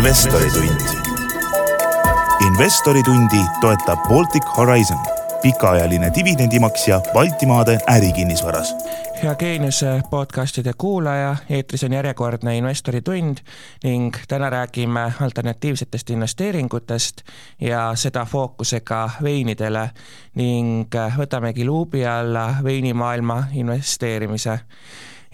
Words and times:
investoritund. 0.00 0.80
investoritundi 2.46 3.36
toetab 3.60 3.98
Baltic 4.08 4.44
Horizon, 4.56 4.98
pikaajaline 5.42 6.12
dividendimaksja 6.14 7.00
Baltimaade 7.12 7.78
ärikinnisvaras 7.86 8.74
hea 9.22 9.34
Geeniuse 9.34 10.00
podcastide 10.10 10.72
kuulaja, 10.78 11.36
eetris 11.50 11.84
on 11.84 11.92
järjekordne 11.92 12.56
investoritund 12.56 13.36
ning 13.84 14.14
täna 14.28 14.50
räägime 14.50 15.12
alternatiivsetest 15.20 16.10
investeeringutest 16.10 17.20
ja 17.60 17.92
seda 17.94 18.24
fookusega 18.24 19.10
veinidele 19.22 19.90
ning 20.34 20.94
võtamegi 21.18 21.64
luubi 21.64 22.06
alla 22.06 22.54
veinimaailma 22.64 23.42
investeerimise 23.52 24.60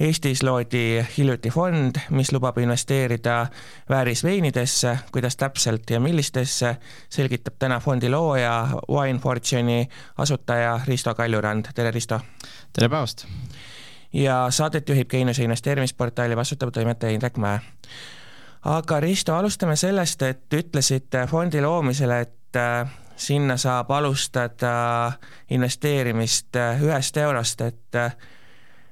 Eestis 0.00 0.42
loodi 0.42 1.06
hiljuti 1.16 1.50
fond, 1.50 1.96
mis 2.11 2.29
lubab 2.32 2.58
investeerida 2.58 3.46
väärisveinidesse, 3.89 4.98
kuidas 5.12 5.36
täpselt 5.36 5.90
ja 5.90 6.00
millistesse, 6.00 6.76
selgitab 7.08 7.54
täna 7.58 7.80
fondi 7.80 8.11
looja, 8.12 8.68
Wine 8.93 9.18
Fortune'i 9.18 9.88
asutaja 10.18 10.80
Risto 10.86 11.14
Kaljurand, 11.14 11.72
tere 11.74 11.90
Risto! 11.90 12.21
tere 12.72 12.88
päevast! 12.88 13.24
ja 14.12 14.46
saadet 14.50 14.88
juhib 14.88 15.08
Keinuse 15.08 15.43
investeerimisportaali 15.43 16.36
vastutav 16.36 16.71
toimetaja 16.71 17.13
Indrek 17.13 17.36
Mäe. 17.36 17.58
aga 18.64 19.00
Risto, 19.00 19.35
alustame 19.35 19.76
sellest, 19.76 20.22
et 20.22 20.54
ütlesite 20.54 21.26
fondi 21.26 21.60
loomisele, 21.63 22.21
et 22.21 22.57
äh, 22.57 22.88
sinna 23.16 23.57
saab 23.57 23.90
alustada 23.90 25.13
investeerimist 25.50 26.57
äh, 26.57 26.82
ühest 26.82 27.16
eurost, 27.16 27.60
et 27.60 27.94
äh, 27.94 28.16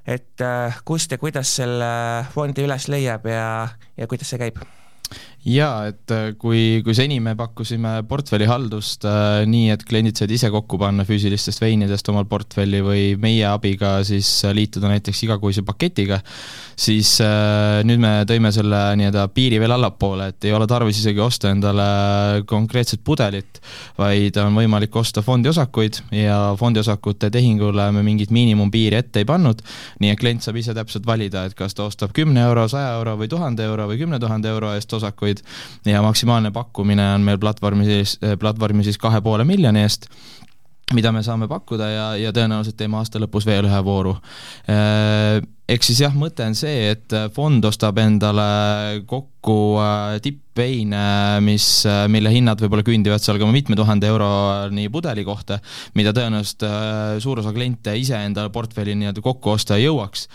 et 0.07 0.43
kust 0.85 1.13
ja 1.13 1.19
kuidas 1.19 1.57
selle 1.57 1.91
fondi 2.35 2.65
üles 2.67 2.89
leiab 2.93 3.27
ja, 3.31 3.69
ja 3.97 4.09
kuidas 4.11 4.33
see 4.33 4.41
käib? 4.43 4.61
Jaa, 5.45 5.91
et 5.91 6.13
äh, 6.15 6.33
kui, 6.41 6.81
kui 6.85 6.95
seni 6.97 7.19
me 7.21 7.35
pakkusime 7.37 7.99
portfellihaldust 8.09 9.05
äh, 9.09 9.45
nii, 9.49 9.69
et 9.75 9.83
kliendid 9.85 10.17
said 10.17 10.33
ise 10.33 10.49
kokku 10.53 10.79
panna 10.81 11.05
füüsilistest 11.05 11.61
veinidest 11.61 12.09
omal 12.09 12.25
portfelli 12.29 12.81
või 12.85 13.03
meie 13.21 13.45
abiga 13.51 13.99
siis 14.09 14.29
liituda 14.57 14.89
näiteks 14.89 15.21
igakuise 15.27 15.65
paketiga, 15.67 16.21
siis 16.77 17.19
äh, 17.25 17.83
nüüd 17.85 18.01
me 18.01 18.13
tõime 18.29 18.53
selle 18.57 18.81
nii-öelda 19.01 19.27
piiri 19.37 19.61
veel 19.61 19.77
allapoole, 19.77 20.31
et 20.33 20.49
ei 20.49 20.55
ole 20.57 20.69
tarvis 20.71 21.03
isegi 21.03 21.21
osta 21.21 21.53
endale 21.53 22.45
konkreetset 22.49 23.05
pudelit, 23.05 23.61
vaid 24.01 24.41
on 24.41 24.57
võimalik 24.57 24.97
osta 24.97 25.23
fondiosakuid 25.25 26.01
ja 26.17 26.39
fondiosakute 26.59 27.31
tehingule 27.35 27.91
me 27.93 28.05
mingit 28.07 28.33
miinimumpiiri 28.35 29.03
ette 29.03 29.23
ei 29.23 29.29
pannud, 29.29 29.61
nii 30.01 30.15
et 30.15 30.21
klient 30.21 30.45
saab 30.45 30.57
ise 30.61 30.73
täpselt 30.77 31.05
valida, 31.07 31.45
et 31.45 31.59
kas 31.59 31.77
ta 31.77 31.85
ostab 31.85 32.17
kümne 32.17 32.47
euro, 32.49 32.65
saja 32.73 32.97
euro 32.97 33.19
või 33.21 33.29
tuhande 33.29 33.69
euro 33.69 33.91
või 33.91 34.01
kümne 34.01 34.23
tuhande 34.23 34.49
euro 34.49 34.73
eest 34.73 34.93
osakuid, 34.97 35.34
eurosid 35.35 35.87
ja 35.87 36.03
maksimaalne 36.03 36.51
pakkumine 36.51 37.15
on 37.15 37.23
meil 37.23 37.39
platvormi 37.39 37.85
siis, 37.85 38.19
platvormi 38.39 38.85
siis 38.85 38.99
kahe 38.99 39.21
poole 39.21 39.45
miljoni 39.45 39.81
eest 39.83 40.09
mida 40.93 41.13
me 41.13 41.23
saame 41.23 41.49
pakkuda 41.49 41.89
ja, 41.89 42.17
ja 42.17 42.33
tõenäoliselt 42.33 42.77
teeme 42.77 42.97
aasta 42.97 43.19
lõpus 43.19 43.47
veel 43.47 43.65
ühe 43.65 43.85
vooru 43.85 44.17
ehk 45.65 45.85
siis 45.87 46.03
jah, 46.03 46.13
mõte 46.17 46.45
on 46.45 46.57
see, 46.59 46.91
et 46.93 47.15
fond 47.33 47.65
ostab 47.65 47.97
endale 48.03 49.01
kokku 49.09 49.57
äh, 49.81 50.17
tippveine, 50.25 51.05
mis, 51.45 51.67
äh, 51.89 52.03
mille 52.13 52.33
hinnad 52.35 52.61
võib-olla 52.61 52.85
küündivad 52.85 53.25
seal 53.25 53.41
ka 53.41 53.49
mitme 53.49 53.79
tuhande 53.79 54.11
euroni 54.11 54.85
pudeli 54.93 55.25
kohta, 55.25 55.59
mida 55.97 56.13
tõenäoliselt 56.17 56.67
äh, 56.69 57.15
suur 57.25 57.41
osa 57.41 57.55
kliente 57.57 57.95
ise 57.97 58.19
enda 58.29 58.47
portfelli 58.53 58.97
nii-öelda 59.01 59.25
kokku 59.25 59.55
osta 59.55 59.79
ei 59.79 59.87
jõuaks. 59.87 60.27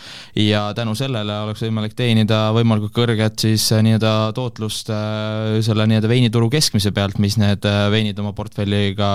ja 0.47 0.69
tänu 0.77 0.95
sellele 0.97 1.36
oleks 1.45 1.61
võimalik 1.67 1.93
teenida 1.97 2.47
võimalikult 2.55 2.95
kõrget 2.97 3.45
siis 3.45 3.67
nii-öelda 3.69 4.31
tootlust 4.38 4.89
selle 4.89 5.86
nii-öelda 5.89 6.09
veinituru 6.09 6.49
keskmise 6.49 6.93
pealt, 6.95 7.21
mis 7.21 7.38
need 7.38 7.69
veinid 7.93 8.17
oma 8.19 8.33
portfelliga 8.33 9.11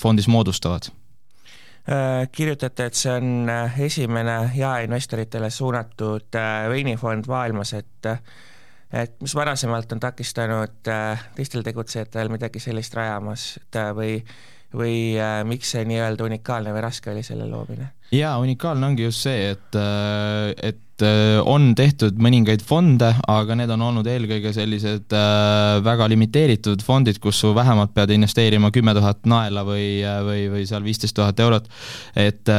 fondis 0.00 0.30
moodustavad 0.32 0.88
Äh, 0.88 1.07
kirjutate, 2.32 2.88
et 2.90 2.98
see 2.98 3.12
on 3.12 3.48
äh, 3.48 3.80
esimene 3.80 4.50
jaeinvestoritele 4.56 5.50
suunatud 5.50 6.36
äh, 6.36 6.66
veinifond 6.68 7.28
maailmas, 7.30 7.72
et 7.78 8.12
et 8.92 9.14
mis 9.20 9.34
varasemalt 9.36 9.92
on 9.92 10.00
takistanud 10.00 10.88
teistel 11.36 11.64
tegutsejatel 11.64 12.30
midagi 12.32 12.60
sellist 12.60 12.94
rajamas, 12.96 13.42
et 13.60 13.76
või 13.96 14.14
või 14.76 15.16
äh, 15.16 15.40
miks 15.48 15.72
see 15.72 15.86
nii-öelda 15.88 16.26
unikaalne 16.26 16.74
või 16.74 16.82
raske 16.84 17.12
oli 17.12 17.24
selle 17.26 17.48
loomine? 17.48 17.94
jaa, 18.12 18.36
unikaalne 18.40 18.88
ongi 18.88 19.06
just 19.06 19.24
see, 19.24 19.50
et, 19.52 19.78
et 20.64 20.84
on 21.44 21.68
tehtud 21.78 22.16
mõningaid 22.24 22.64
fonde, 22.66 23.10
aga 23.30 23.54
need 23.54 23.70
on 23.70 23.84
olnud 23.84 24.08
eelkõige 24.08 24.50
sellised 24.56 25.12
väga 25.84 26.08
limiteeritud 26.10 26.82
fondid, 26.82 27.20
kus 27.22 27.38
su 27.44 27.52
vähemalt 27.54 27.92
pead 27.94 28.10
investeerima 28.16 28.72
kümme 28.74 28.96
tuhat 28.96 29.28
naela 29.30 29.62
või, 29.68 30.00
või, 30.26 30.46
või 30.56 30.64
seal 30.66 30.82
viisteist 30.82 31.14
tuhat 31.20 31.38
eurot. 31.44 31.68
et 32.16 32.50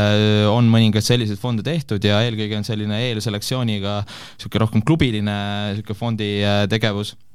on 0.54 0.70
mõningaid 0.72 1.04
selliseid 1.04 1.42
fonde 1.42 1.66
tehtud 1.66 2.06
ja 2.06 2.22
eelkõige 2.28 2.62
on 2.62 2.68
selline 2.68 3.02
eelselektsiooniga 3.10 4.04
niisugune 4.06 4.64
rohkem 4.64 4.86
klubiline 4.86 5.40
niisugune 5.74 6.00
fondi 6.00 6.30
tegevus 6.72 7.18
Äh, 7.18 7.29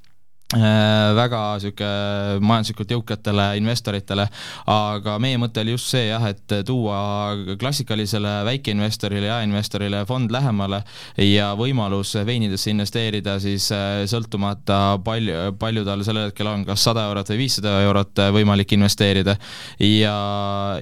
väga 0.55 1.41
niisugune 1.55 2.41
majanduslikult 2.45 2.93
jõukatele 2.95 3.47
investoritele, 3.59 4.27
aga 4.71 5.17
meie 5.23 5.39
mõte 5.41 5.63
oli 5.65 5.75
just 5.75 5.91
see 5.93 6.07
jah, 6.09 6.23
et 6.31 6.55
tuua 6.67 7.57
klassikalisele 7.61 8.33
väikeinvestorile, 8.47 9.29
jaeinvestorile 9.31 10.05
fond 10.09 10.33
lähemale 10.35 10.83
ja 11.21 11.53
võimalus 11.59 12.15
veinidesse 12.27 12.73
investeerida 12.73 13.39
siis 13.43 13.71
äh, 13.75 14.05
sõltumata 14.11 14.99
palju, 15.05 15.55
palju 15.61 15.85
tal 15.87 16.05
sellel 16.07 16.31
hetkel 16.31 16.51
on, 16.51 16.65
kas 16.69 16.85
sada 16.85 17.07
eurot 17.09 17.33
või 17.35 17.43
viissada 17.45 17.77
eurot 17.85 18.25
võimalik 18.35 18.77
investeerida. 18.77 19.37
ja, 19.81 20.17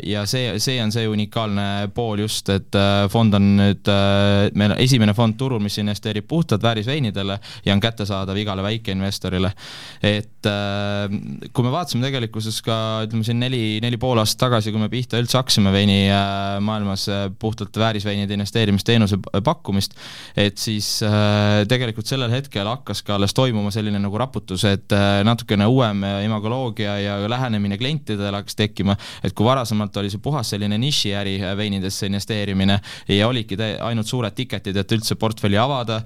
ja 0.05 0.27
see, 0.27 0.59
see 0.62 0.78
on 0.82 0.93
see 0.93 1.09
unikaalne 1.09 1.88
pool 1.94 2.25
just, 2.25 2.49
et 2.53 2.78
äh, 2.78 3.06
fond 3.12 3.34
on 3.34 3.50
nüüd, 3.56 3.93
meil 4.59 4.75
on 4.75 4.81
esimene 4.82 5.15
fond 5.16 5.37
turul, 5.38 5.62
mis 5.62 5.78
investeerib 5.78 6.27
puhtalt 6.28 6.62
väärisveinidele 6.62 7.38
ja 7.65 7.75
on 7.75 7.81
kättesaadav 7.81 8.37
igale 8.37 8.62
väikeinvestorile 8.62 9.53
et 10.03 10.49
äh, 10.50 11.12
kui 11.55 11.62
me 11.62 11.71
vaatasime 11.71 12.03
tegelikkuses 12.03 12.59
ka 12.67 12.77
ütleme 13.06 13.23
siin 13.27 13.39
neli, 13.39 13.78
neli 13.83 13.99
pool 14.03 14.19
aastat 14.19 14.41
tagasi, 14.49 14.73
kui 14.75 14.83
me 14.83 14.89
pihta 14.91 15.21
üldse 15.23 15.39
hakkasime 15.39 15.71
veini 15.75 15.99
äh, 16.11 16.56
maailmas 16.65 17.06
äh, 17.06 17.28
puhtalt 17.39 17.78
väärisveinide 17.78 18.34
investeerimisteenuse 18.34 19.21
pakkumist, 19.47 19.95
et 20.39 20.59
siis 20.59 20.89
tegelikult 21.71 22.09
sellel 22.09 22.33
hetkel 22.34 22.67
hakkas 22.67 23.05
ka 23.06 23.15
alles 23.17 23.34
toimuma 23.37 23.71
selline 23.75 24.00
nagu 24.03 24.19
raputus, 24.19 24.65
et 24.69 24.93
natukene 25.25 25.67
uuem 25.71 26.03
imagoloogia 26.25 26.97
ja 27.00 27.17
lähenemine 27.31 27.79
klientidele 27.79 28.43
hakkas 28.43 28.59
tekkima, 28.59 28.97
et 29.23 29.37
kui 29.37 29.47
varasemalt 29.47 29.97
oli 30.03 30.11
see 30.12 30.23
puhas 30.23 30.50
selline 30.55 30.79
nišiäri 30.83 31.39
veinidesse 31.59 32.11
investeerimine 32.11 32.79
ja 33.09 33.31
olidki 33.31 33.59
ainult 33.81 34.11
suured 34.11 34.34
ticket'id, 34.37 34.83
et 34.83 34.97
üldse 34.99 35.19
portfelli 35.21 35.61
avada, 35.61 36.03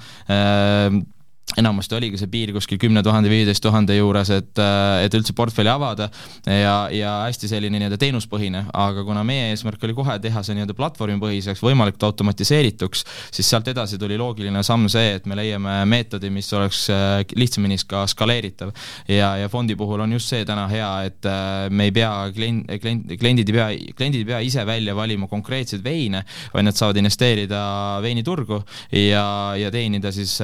enamasti 1.55 1.95
oligi 1.95 2.19
see 2.19 2.29
piir 2.31 2.51
kuskil 2.53 2.79
kümne 2.81 3.01
tuhande, 3.07 3.31
viieteist 3.31 3.63
tuhande 3.63 3.95
juures, 3.95 4.31
et, 4.35 4.59
äh, 4.59 5.05
et 5.07 5.15
üldse 5.15 5.33
portfelli 5.37 5.71
avada 5.71 6.09
ja, 6.43 6.89
ja 6.93 7.13
hästi 7.25 7.49
selline 7.49 7.79
nii-öelda 7.79 7.99
teenuspõhine, 8.03 8.65
aga 8.75 9.05
kuna 9.07 9.23
meie 9.25 9.53
eesmärk 9.53 9.85
oli 9.87 9.95
kohe 9.97 10.17
teha 10.23 10.43
see 10.45 10.57
nii-öelda 10.59 10.75
platvormipõhiseks, 10.77 11.63
võimalikult 11.63 12.03
automatiseerituks, 12.09 13.05
siis 13.31 13.49
sealt 13.49 13.71
edasi 13.71 13.99
tuli 13.99 14.19
loogiline 14.19 14.63
samm 14.67 14.91
see, 14.93 15.15
et 15.21 15.29
me 15.31 15.39
leiame 15.39 15.79
meetodi, 15.89 16.33
mis 16.35 16.51
oleks 16.59 16.83
äh, 16.93 17.23
lihtsamini 17.39 17.79
ka 17.87 18.03
skaleeritav. 18.11 18.75
ja, 19.09 19.37
ja 19.39 19.49
fondi 19.53 19.77
puhul 19.79 20.03
on 20.03 20.13
just 20.19 20.33
see 20.33 20.45
täna 20.49 20.67
hea, 20.69 20.91
et 21.07 21.31
äh, 21.31 21.71
me 21.71 21.89
ei 21.89 21.95
pea 21.95 22.11
klient, 22.35 22.75
klient, 22.83 23.17
kliendid 23.23 23.55
ei 23.55 23.59
pea, 23.61 23.71
kliendid 23.97 24.27
ei 24.27 24.31
pea 24.33 24.43
ise 24.45 24.67
välja 24.67 24.97
valima 24.99 25.31
konkreetseid 25.31 25.87
veine, 25.87 26.25
vaid 26.53 26.67
nad 26.67 26.77
saavad 26.77 26.99
investeerida 27.01 27.63
veiniturgu 28.03 28.61
ja, 28.91 29.27
ja 29.57 29.71
teenida 29.71 30.11
siis 30.13 30.37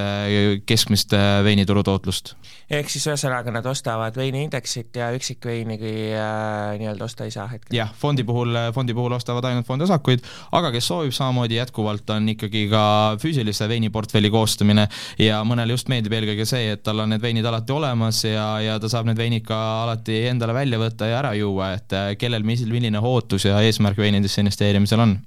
keskmist 0.62 0.91
keskmist 0.92 1.12
äh, 1.16 1.42
veinituru 1.44 1.82
tootlust. 1.82 2.34
ehk 2.70 2.88
siis 2.90 3.04
ühesõnaga 3.06 3.52
nad 3.52 3.66
ostavad 3.66 4.16
veiniindeksit 4.16 4.96
ja 4.96 5.10
üksikveini 5.16 5.76
äh, 5.78 6.78
nii-öelda 6.80 7.04
osta 7.04 7.24
ei 7.24 7.30
saa 7.30 7.46
hetkel? 7.48 7.76
jah, 7.76 7.92
fondi 7.92 8.24
puhul, 8.24 8.54
äh, 8.54 8.72
fondi 8.74 8.94
puhul 8.94 9.12
ostavad 9.12 9.44
ainult 9.48 9.66
fondiosakuid, 9.66 10.22
aga 10.52 10.72
kes 10.72 10.86
soovib 10.86 11.12
samamoodi 11.12 11.56
jätkuvalt, 11.56 12.08
on 12.10 12.28
ikkagi 12.34 12.66
ka 12.70 12.84
füüsilise 13.22 13.68
veiniportfelli 13.68 14.30
koostamine 14.30 14.88
ja 15.18 15.42
mõnele 15.44 15.76
just 15.76 15.88
meeldib 15.88 16.12
eelkõige 16.12 16.46
see, 16.48 16.72
et 16.76 16.84
tal 16.84 17.00
on 17.00 17.12
need 17.14 17.22
veinid 17.22 17.48
alati 17.48 17.72
olemas 17.72 18.22
ja, 18.24 18.46
ja 18.60 18.78
ta 18.80 18.92
saab 18.92 19.08
need 19.08 19.20
veinid 19.20 19.46
ka 19.48 19.58
alati 19.84 20.26
endale 20.28 20.56
välja 20.56 20.80
võtta 20.80 21.08
ja 21.08 21.20
ära 21.22 21.34
juua, 21.38 21.72
et 21.78 21.96
äh, 21.96 22.14
kellel 22.20 22.44
mis, 22.44 22.64
milline 22.68 23.00
ootus 23.00 23.48
ja 23.48 23.60
eesmärk 23.64 24.00
veinidesse 24.00 24.44
investeerimisel 24.44 25.08
on 25.08 25.20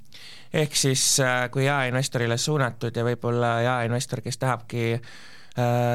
ehk 0.56 0.76
siis 0.78 1.04
kui 1.52 1.66
jaeinvestorile 1.66 2.38
suunatud 2.40 2.96
ja 2.96 3.04
võib-olla 3.04 3.58
jaeinvestor, 3.66 4.22
kes 4.24 4.38
tahabki 4.40 4.94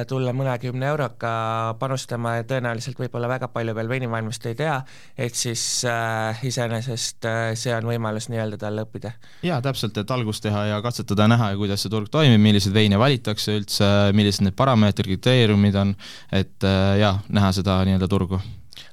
tulla 0.09 0.33
mõnekümne 0.33 0.87
euroga 0.89 1.31
panustama 1.77 2.39
ja 2.39 2.45
tõenäoliselt 2.49 2.97
võib-olla 2.97 3.29
väga 3.29 3.51
palju 3.53 3.75
veel 3.77 3.91
veinimaailmast 3.91 4.47
ei 4.49 4.55
tea, 4.57 4.79
et 5.21 5.37
siis 5.37 5.63
äh, 5.85 6.41
iseenesest 6.49 7.29
äh, 7.29 7.41
see 7.61 7.75
on 7.77 7.91
võimalus 7.91 8.31
nii-öelda 8.33 8.57
talle 8.61 8.87
õppida. 8.87 9.13
jaa, 9.45 9.61
täpselt, 9.65 10.01
et 10.01 10.15
algust 10.17 10.43
teha 10.47 10.65
ja 10.71 10.81
katsetada, 10.85 11.29
näha, 11.29 11.51
kuidas 11.61 11.85
see 11.85 11.93
turg 11.93 12.09
toimib, 12.13 12.41
milliseid 12.41 12.75
veine 12.75 12.99
valitakse 13.01 13.59
üldse, 13.59 13.89
millised 14.17 14.47
need 14.47 14.57
parameetrid, 14.57 15.11
kriteeriumid 15.11 15.77
on, 15.81 15.95
et 16.33 16.67
äh, 16.67 16.97
jaa, 17.03 17.17
näha 17.29 17.53
seda 17.57 17.81
nii-öelda 17.89 18.09
turgu. 18.11 18.41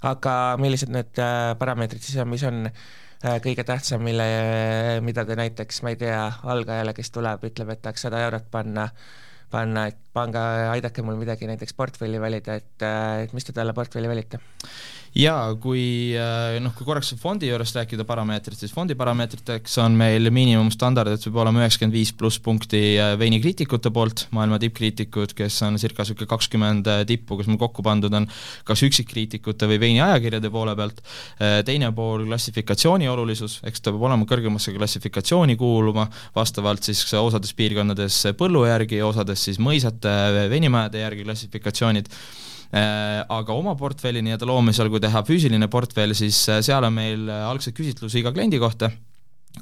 aga 0.07 0.33
millised 0.61 0.91
need 0.93 1.21
äh, 1.21 1.53
parameetrid 1.59 2.03
siis 2.03 2.19
on, 2.21 2.31
mis 2.31 2.43
on 2.47 2.65
äh, 2.67 3.37
kõige 3.43 3.63
tähtsam, 3.67 4.03
mille, 4.03 4.27
mida 5.05 5.25
te 5.25 5.37
näiteks, 5.39 5.81
ma 5.83 5.93
ei 5.93 6.01
tea, 6.01 6.25
algajale, 6.43 6.93
kes 6.97 7.13
tuleb, 7.15 7.47
ütleb, 7.51 7.71
et 7.73 7.81
tahaks 7.85 8.07
sada 8.07 8.21
eurot 8.27 8.51
panna, 8.51 8.89
panna, 9.51 9.87
et 9.91 9.97
pange, 10.13 10.41
aidake 10.73 11.03
mul 11.05 11.19
midagi 11.19 11.47
näiteks 11.49 11.75
portfelli 11.77 12.19
valida, 12.21 12.57
et, 12.59 12.87
et 13.23 13.33
mis 13.35 13.47
te 13.47 13.55
talle 13.55 13.75
portfelli 13.77 14.09
valite? 14.11 14.41
Jaa, 15.17 15.55
kui 15.61 16.13
äh, 16.17 16.57
noh, 16.61 16.73
kui 16.77 16.85
korraks 16.85 17.13
fondi 17.17 17.49
juurest 17.49 17.77
rääkida 17.77 18.05
parameetritest, 18.07 18.65
siis 18.65 18.73
fondi 18.73 18.95
parameetriteks 18.97 19.77
on 19.81 19.95
meil 19.97 20.29
miinimumstandard, 20.33 21.15
et 21.15 21.23
see 21.23 21.31
peab 21.31 21.41
olema 21.45 21.63
üheksakümmend 21.63 21.95
viis 21.95 22.11
pluss 22.17 22.41
punkti 22.43 22.81
äh, 23.01 23.15
veinikriitikute 23.19 23.91
poolt, 23.93 24.27
maailma 24.35 24.59
tippkriitikud, 24.61 25.33
kes 25.37 25.59
on 25.65 25.79
circa 25.81 26.05
niisugune 26.05 26.29
kakskümmend 26.29 26.89
äh, 26.93 27.03
tippu, 27.09 27.39
kes 27.39 27.49
meil 27.49 27.61
kokku 27.61 27.85
pandud 27.85 28.13
on, 28.17 28.27
kas 28.67 28.83
üksikkriitikute 28.85 29.69
või 29.71 29.79
veiniajakirjade 29.87 30.51
poole 30.53 30.75
pealt, 30.77 30.99
teine 31.65 31.89
pool 31.95 32.25
klassifikatsiooni 32.27 33.07
olulisus, 33.09 33.59
eks 33.67 33.81
ta 33.81 33.93
peab 33.93 34.05
olema 34.09 34.27
kõrgemasse 34.29 34.73
klassifikatsiooni 34.75 35.57
kuuluma, 35.59 36.07
vastavalt 36.35 36.85
siis 36.85 37.01
osades 37.17 37.55
piirkondades 37.57 38.19
põllu 38.37 38.65
järgi, 38.67 39.01
osades 39.05 39.47
siis 39.49 39.61
mõisate, 39.63 40.13
veinimajade 40.51 41.01
järgi 41.05 41.25
klassifikatsioonid 41.25 42.11
aga 42.71 43.55
oma 43.55 43.75
portfelli 43.79 44.21
nii-öelda 44.25 44.47
loomisel, 44.49 44.89
kui 44.91 44.99
teha 45.03 45.23
füüsiline 45.27 45.69
portfell, 45.71 46.15
siis 46.17 46.41
äh, 46.51 46.61
seal 46.65 46.83
on 46.83 46.95
meil 46.95 47.27
äh, 47.29 47.45
algselt 47.47 47.77
küsitlus 47.77 48.17
iga 48.19 48.33
kliendi 48.35 48.59
kohta 48.59 48.91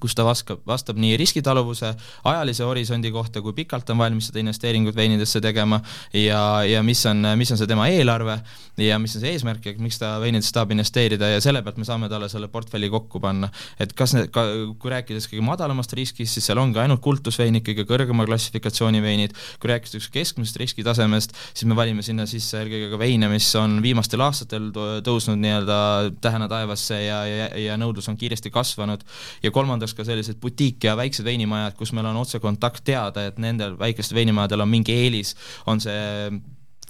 kus 0.02 0.16
ta 0.18 0.26
vaskab, 0.28 0.62
vastab 0.68 1.00
nii 1.02 1.16
riskitaluvuse, 1.20 1.94
ajalise 2.32 2.66
horisondi 2.68 3.12
kohta, 3.14 3.42
kui 3.46 3.56
pikalt 3.58 3.90
on 3.94 4.02
valmis 4.02 4.30
seda 4.30 4.42
investeeringut 4.42 4.96
veinidesse 4.96 5.42
tegema 5.44 5.82
ja, 6.14 6.42
ja 6.68 6.84
mis 6.86 7.04
on, 7.10 7.24
mis 7.40 7.52
on 7.54 7.60
see 7.62 7.70
tema 7.70 7.88
eelarve 7.92 8.40
ja 8.82 8.98
mis 9.00 9.16
on 9.16 9.24
see 9.24 9.34
eesmärk 9.36 9.66
ja 9.70 9.76
miks 9.80 10.00
ta 10.02 10.16
veinidesse 10.24 10.54
tahab 10.56 10.74
investeerida 10.76 11.30
ja 11.36 11.44
selle 11.44 11.62
pealt 11.64 11.78
me 11.80 11.88
saame 11.88 12.10
talle 12.12 12.30
selle 12.32 12.50
portfelli 12.52 12.90
kokku 12.92 13.22
panna. 13.24 13.50
et 13.80 13.94
kas 13.94 14.16
need, 14.18 14.32
kui 14.32 14.92
rääkides 14.92 15.30
kõige 15.32 15.46
madalamast 15.46 15.94
riskist, 15.96 16.36
siis 16.36 16.50
seal 16.50 16.60
ongi 16.62 16.80
ainult 16.82 17.02
kultusveinid, 17.06 17.64
kõige 17.66 17.86
kõrgema 17.88 18.26
klassifikatsiooni 18.28 19.02
veinid, 19.04 19.36
kui 19.62 19.72
rääkida 19.72 20.00
üks 20.00 20.10
keskmisest 20.12 20.60
riskitasemest, 20.62 21.36
siis 21.54 21.68
me 21.70 21.78
valime 21.78 22.04
sinna 22.06 22.26
sisse 22.30 22.60
eelkõige 22.60 22.92
ka 22.94 23.00
veine, 23.00 23.30
mis 23.32 23.48
on 23.60 23.78
viimastel 23.84 24.24
aastatel 24.26 24.72
tõusnud 25.06 25.40
nii-öelda 25.42 25.78
tähena 26.24 26.50
taevasse 26.52 27.00
ja, 27.04 27.22
ja, 27.30 27.50
ja 27.60 27.78
nõudlus 27.80 28.10
on 28.12 28.18
kiiresti 28.20 28.52
kasvanud 28.54 29.06
ja 29.44 29.52
kolmandaks 29.56 29.85
kolmandaks 29.86 29.94
ka 29.94 30.04
sellised 30.04 30.40
butiik- 30.42 30.84
ja 30.84 30.96
väiksed 30.98 31.26
veinimajad, 31.26 31.76
kus 31.78 31.94
meil 31.94 32.06
on 32.06 32.18
otsekontakt 32.18 32.84
teada, 32.84 33.28
et 33.28 33.38
nendel 33.38 33.78
väikestel 33.78 34.16
veinimajadel 34.16 34.62
on 34.62 34.70
mingi 34.70 34.94
eelis, 34.94 35.36
on 35.68 35.80
see 35.80 36.32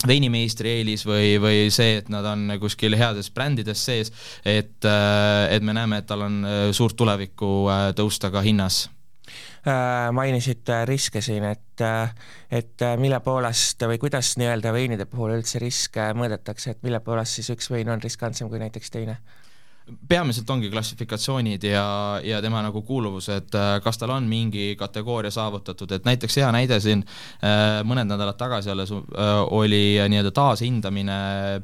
veinimeistri 0.08 0.70
eelis 0.70 1.06
või, 1.06 1.40
või 1.40 1.70
see, 1.72 1.98
et 1.98 2.10
nad 2.10 2.26
on 2.26 2.58
kuskil 2.60 2.96
heades 2.96 3.32
brändides 3.32 3.86
sees, 3.86 4.12
et, 4.46 4.84
et 4.86 5.64
me 5.64 5.74
näeme, 5.74 5.98
et 5.98 6.06
tal 6.06 6.22
on 6.22 6.46
suurt 6.72 6.96
tulevikku 6.96 7.70
äh, 7.70 7.94
tõusta 7.96 8.30
ka 8.32 8.42
hinnas 8.42 8.90
äh, 9.66 10.12
mainisite 10.12 10.86
riske 10.86 11.22
siin, 11.22 11.44
et, 11.44 11.82
et 12.52 12.86
mille 13.00 13.20
poolest 13.20 13.82
või 13.88 13.98
kuidas 13.98 14.36
nii-öelda 14.38 14.74
veinide 14.74 15.08
puhul 15.10 15.38
üldse 15.40 15.60
riske 15.60 16.12
mõõdetakse, 16.14 16.76
et 16.76 16.84
mille 16.84 17.00
poolest 17.00 17.40
siis 17.40 17.50
üks 17.56 17.72
vein 17.72 17.90
on 17.90 18.04
riskantsem 18.04 18.52
kui 18.52 18.62
näiteks 18.62 18.92
teine? 18.92 19.20
Peamiselt 20.10 20.50
ongi 20.50 20.70
klassifikatsioonid 20.74 21.64
ja, 21.64 21.86
ja 22.24 22.40
tema 22.42 22.62
nagu 22.66 22.82
kuuluvus, 22.86 23.28
et 23.30 23.56
äh, 23.58 23.76
kas 23.86 24.00
tal 24.02 24.16
on 24.16 24.26
mingi 24.30 24.74
kategooria 24.80 25.30
saavutatud, 25.34 25.92
et 25.94 26.08
näiteks 26.08 26.40
hea 26.42 26.50
näide 26.54 26.80
siin 26.82 27.04
äh, 27.06 27.84
mõned 27.86 28.10
nädalad 28.10 28.38
tagasi 28.40 28.72
alles 28.74 28.94
äh, 28.94 29.04
oli 29.54 29.98
nii-öelda 30.10 30.32
taashindamine 30.34 31.18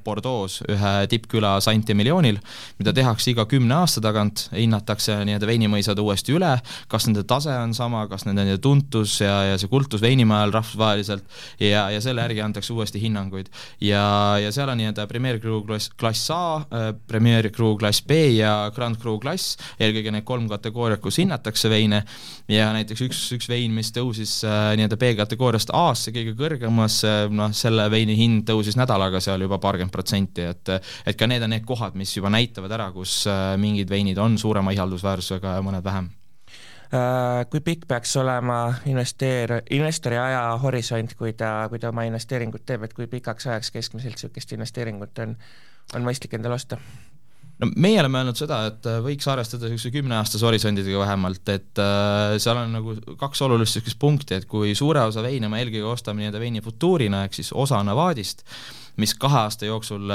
Bordeaux 0.06 0.60
ühe 0.70 0.94
tippküla 1.10 1.56
Saint-Emilionil, 1.66 2.38
mida 2.80 2.94
tehakse 2.94 3.34
iga 3.34 3.48
kümne 3.50 3.80
aasta 3.80 4.04
tagant, 4.06 4.48
hinnatakse 4.54 5.18
nii-öelda 5.26 5.50
veinimõisad 5.50 6.02
uuesti 6.02 6.38
üle, 6.38 6.54
kas 6.94 7.10
nende 7.10 7.26
tase 7.30 7.58
on 7.58 7.74
sama, 7.78 8.06
kas 8.12 8.28
nende 8.30 8.60
tuntus 8.62 9.18
ja, 9.24 9.40
ja 9.50 9.58
see 9.62 9.72
kultus 9.72 10.02
veinimajal 10.06 10.54
rahvusvaheliselt 10.60 11.26
ja, 11.62 11.88
ja 11.90 12.02
selle 12.04 12.22
järgi 12.28 12.46
antakse 12.46 12.74
uuesti 12.74 13.02
hinnanguid. 13.02 13.50
ja, 13.82 14.06
ja 14.42 14.54
seal 14.54 14.70
on 14.70 14.78
nii-öelda 14.82 15.10
Premier 15.10 15.42
Cru 15.42 15.64
klass, 15.66 15.90
klass 15.98 16.30
A, 16.34 16.42
Premier 17.10 17.50
Cru 17.50 17.74
klass 17.82 18.06
B, 18.11 18.11
B 18.12 18.20
ja 18.36 18.54
Grand 18.76 19.00
Cru 19.00 19.16
klass, 19.24 19.56
eelkõige 19.80 20.12
need 20.12 20.28
kolm 20.28 20.50
kategooriat, 20.52 21.02
kus 21.04 21.22
hinnatakse 21.24 21.72
veine, 21.72 22.04
ja 22.52 22.70
näiteks 22.76 23.06
üks, 23.08 23.24
üks 23.38 23.50
vein, 23.52 23.72
mis 23.76 23.94
tõusis 23.96 24.42
äh, 24.48 24.74
nii-öelda 24.80 25.00
B-kategooriast 25.00 25.72
A-sse 25.78 26.14
kõige 26.16 26.36
kõrgemasse, 26.38 27.16
noh, 27.32 27.54
selle 27.56 27.88
veini 27.94 28.18
hind 28.20 28.44
tõusis 28.50 28.78
nädalaga 28.80 29.22
seal 29.24 29.48
juba 29.48 29.62
paarkümmend 29.64 29.94
protsenti, 29.94 30.48
et 30.52 30.74
et 31.06 31.18
ka 31.18 31.28
need 31.30 31.44
on 31.46 31.54
need 31.54 31.68
kohad, 31.68 31.96
mis 32.00 32.14
juba 32.16 32.32
näitavad 32.34 32.74
ära, 32.76 32.90
kus 32.96 33.22
äh, 33.30 33.54
mingid 33.62 33.90
veinid 33.92 34.20
on 34.22 34.38
suurema 34.42 34.74
ihaldusväärsusega 34.76 35.56
ja 35.58 35.64
mõned 35.66 35.86
vähem 35.86 36.10
äh, 36.94 37.46
kui 37.52 37.64
pikk 37.66 37.88
peaks 37.90 38.16
olema 38.22 38.60
investeer-, 38.90 39.62
investori 39.78 40.20
ajahorisont, 40.22 41.16
kui 41.20 41.34
ta, 41.38 41.54
kui 41.70 41.80
ta 41.80 41.92
oma 41.92 42.06
investeeringut 42.10 42.66
teeb, 42.66 42.88
et 42.88 42.98
kui 42.98 43.08
pikaks 43.12 43.48
ajaks 43.52 43.72
keskmiselt 43.78 44.20
niisugust 44.20 44.58
investeeringut 44.58 45.24
on, 45.26 45.38
on 45.96 46.06
mõistlik 46.08 46.38
endale 46.38 46.60
osta? 46.60 46.80
No 47.62 47.70
meie 47.78 48.00
oleme 48.02 48.22
öelnud 48.22 48.40
seda, 48.40 48.64
et 48.72 48.90
äh, 48.90 49.00
võiks 49.06 49.28
arvestada 49.32 49.70
niisuguse 49.70 49.94
kümneaastase 49.94 50.48
horisondidega 50.48 51.04
vähemalt, 51.04 51.44
et 51.54 51.82
äh, 51.82 52.36
seal 52.42 52.60
on 52.64 52.76
nagu 52.78 52.96
kaks 53.22 53.44
olulist 53.46 53.78
niisugust 53.78 54.00
punkti, 54.02 54.38
et 54.40 54.48
kui 54.50 54.74
suure 54.78 55.04
osa 55.08 55.24
veine 55.26 55.50
me 55.52 55.62
eelkõige 55.62 55.88
ostame 55.94 56.24
nii-öelda 56.24 56.42
veini 56.42 56.64
futuurina 56.66 57.26
ehk 57.28 57.38
siis 57.38 57.52
osana 57.54 57.96
vaadist, 57.98 58.46
mis 58.98 59.14
kahe 59.16 59.38
aasta 59.46 59.66
jooksul, 59.66 60.10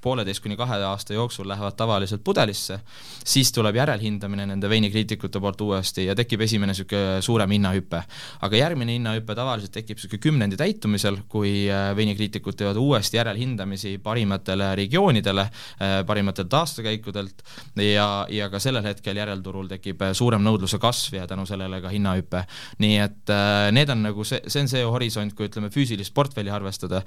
pooleteist 0.00 0.42
kuni 0.42 0.56
kahe 0.56 0.78
aasta 0.84 1.14
jooksul 1.14 1.48
lähevad 1.48 1.76
tavaliselt 1.76 2.24
pudelisse, 2.24 2.80
siis 3.26 3.52
tuleb 3.52 3.76
järelhindamine 3.76 4.46
nende 4.46 4.68
veinikriitikute 4.70 5.40
poolt 5.40 5.60
uuesti 5.60 6.06
ja 6.06 6.14
tekib 6.14 6.40
esimene 6.46 6.72
niisugune 6.72 7.22
suurem 7.22 7.50
hinnahüpe. 7.50 8.02
aga 8.42 8.56
järgmine 8.56 8.92
hinnahüpe 8.92 9.34
tavaliselt 9.34 9.72
tekib 9.72 9.96
niisugune 9.98 10.22
kümnendi 10.22 10.56
täitumisel, 10.56 11.18
kui 11.28 11.66
äh, 11.70 11.90
veinikriitikud 11.96 12.56
teevad 12.56 12.76
uuesti 12.76 13.16
järelhindamisi 13.16 13.98
parimatele 14.02 14.74
regioonidele, 14.76 15.40
äh, 15.40 15.96
parimatelt 16.06 16.54
aastakäikudelt 16.54 17.42
ja, 17.82 18.26
ja 18.30 18.50
ka 18.50 18.60
sellel 18.62 18.84
hetkel 18.86 19.16
järelturul 19.16 19.68
tekib 19.68 20.02
äh, 20.02 20.12
suurem 20.12 20.44
nõudluse 20.46 20.78
kasv 20.82 21.18
ja 21.20 21.26
tänu 21.26 21.46
sellele 21.46 21.80
ka 21.80 21.92
hinnahüpe. 21.92 22.44
nii 22.78 22.96
et 23.02 23.34
need 23.72 23.90
on 23.90 24.02
nagu 24.02 24.24
see, 24.24 24.40
see 24.46 24.62
on 24.62 24.68
see 24.70 24.82
horisont, 24.84 25.34
kui 25.34 25.48
ütleme, 25.48 25.70
füüsilist 25.72 26.14
portfelli 26.14 26.50
arvestada. 26.50 27.02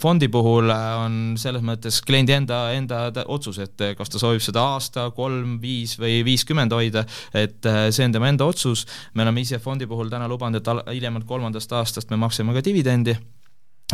fondi 0.00 0.28
puhul 0.28 0.57
puhul 0.58 0.72
äh, 0.74 1.04
on 1.04 1.16
selles 1.38 1.62
mõttes 1.62 2.00
kliendi 2.06 2.34
enda, 2.34 2.72
enda 2.74 3.08
otsus, 3.30 3.60
et 3.62 3.80
äh, 3.84 3.94
kas 3.98 4.10
ta 4.10 4.20
soovib 4.20 4.42
seda 4.42 4.64
aasta, 4.74 5.08
kolm, 5.14 5.58
viis 5.62 5.96
või 6.00 6.22
viiskümmend 6.26 6.74
hoida, 6.74 7.04
et 7.36 7.66
äh, 7.68 7.88
see 7.94 8.06
on 8.08 8.14
tema 8.14 8.30
enda 8.32 8.48
otsus, 8.48 8.86
me 9.14 9.22
oleme 9.22 9.44
ise 9.44 9.60
fondi 9.62 9.86
puhul 9.86 10.10
täna 10.10 10.28
lubanud, 10.28 10.58
et 10.58 10.94
hiljemalt 10.94 11.28
kolmandast 11.28 11.72
aastast 11.78 12.10
me 12.10 12.18
maksame 12.18 12.56
ka 12.56 12.64
dividendi, 12.64 13.14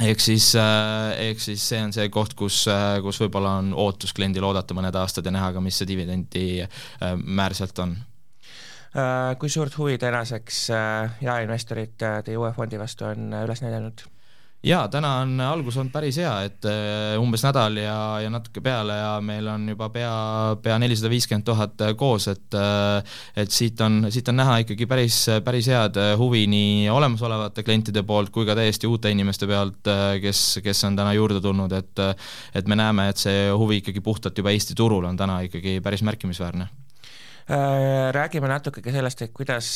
ehk 0.00 0.24
siis, 0.24 0.54
ehk 0.56 1.42
siis 1.42 1.68
see 1.68 1.82
on 1.84 1.92
see 1.94 2.08
koht, 2.12 2.34
kus, 2.38 2.64
kus 3.04 3.20
võib-olla 3.20 3.58
on 3.60 3.74
ootus 3.76 4.16
kliendil 4.16 4.46
oodata 4.48 4.76
mõned 4.76 4.96
aastad 4.98 5.26
ja 5.26 5.34
näha 5.34 5.52
ka, 5.54 5.62
mis 5.64 5.78
see 5.78 5.90
dividendi 5.90 6.46
määr 7.24 7.54
sealt 7.54 7.84
on. 7.84 7.94
Kui 9.38 9.50
suurt 9.50 9.74
huvi 9.78 9.98
tänaseks 9.98 10.64
jaeinvestorid 11.22 11.98
teie 11.98 12.38
uue 12.38 12.52
fondi 12.54 12.78
vastu 12.78 13.10
on 13.10 13.32
üles 13.42 13.62
näidanud? 13.62 14.06
Jaa, 14.64 14.84
täna 14.88 15.10
on 15.22 15.40
algus 15.44 15.76
olnud 15.76 15.92
päris 15.92 16.16
hea, 16.20 16.32
et 16.48 16.66
äh, 16.68 17.14
umbes 17.20 17.44
nädal 17.44 17.76
ja, 17.78 17.96
ja 18.24 18.30
natuke 18.32 18.62
peale 18.64 18.96
ja 18.96 19.10
meil 19.24 19.48
on 19.52 19.66
juba 19.74 19.90
pea, 19.92 20.12
pea 20.64 20.78
nelisada 20.80 21.10
viiskümmend 21.12 21.44
tuhat 21.46 21.84
äh, 21.84 21.92
koos, 22.00 22.28
et 22.32 22.56
äh, 22.56 23.16
et 23.44 23.52
siit 23.52 23.80
on, 23.84 24.06
siit 24.14 24.28
on 24.32 24.38
näha 24.40 24.60
ikkagi 24.64 24.88
päris, 24.90 25.18
päris 25.44 25.68
head 25.72 25.98
huvi 26.20 26.46
nii 26.50 26.88
olemasolevate 26.92 27.64
klientide 27.66 28.04
poolt 28.08 28.32
kui 28.34 28.46
ka 28.48 28.56
täiesti 28.56 28.88
uute 28.88 29.12
inimeste 29.12 29.48
pealt, 29.50 29.82
kes, 30.22 30.44
kes 30.64 30.84
on 30.88 30.96
täna 30.96 31.12
juurde 31.16 31.42
tulnud, 31.44 31.72
et 31.76 32.04
et 32.54 32.68
me 32.70 32.78
näeme, 32.78 33.08
et 33.10 33.20
see 33.20 33.50
huvi 33.52 33.82
ikkagi 33.82 34.00
puhtalt 34.04 34.38
juba 34.38 34.54
Eesti 34.54 34.76
turul 34.78 35.04
on 35.04 35.16
täna 35.16 35.40
ikkagi 35.44 35.78
päris 35.84 36.02
märkimisväärne. 36.06 36.66
Räägime 38.14 38.48
natuke 38.48 38.80
ka 38.80 38.92
sellest, 38.94 39.20
et 39.26 39.34
kuidas 39.36 39.68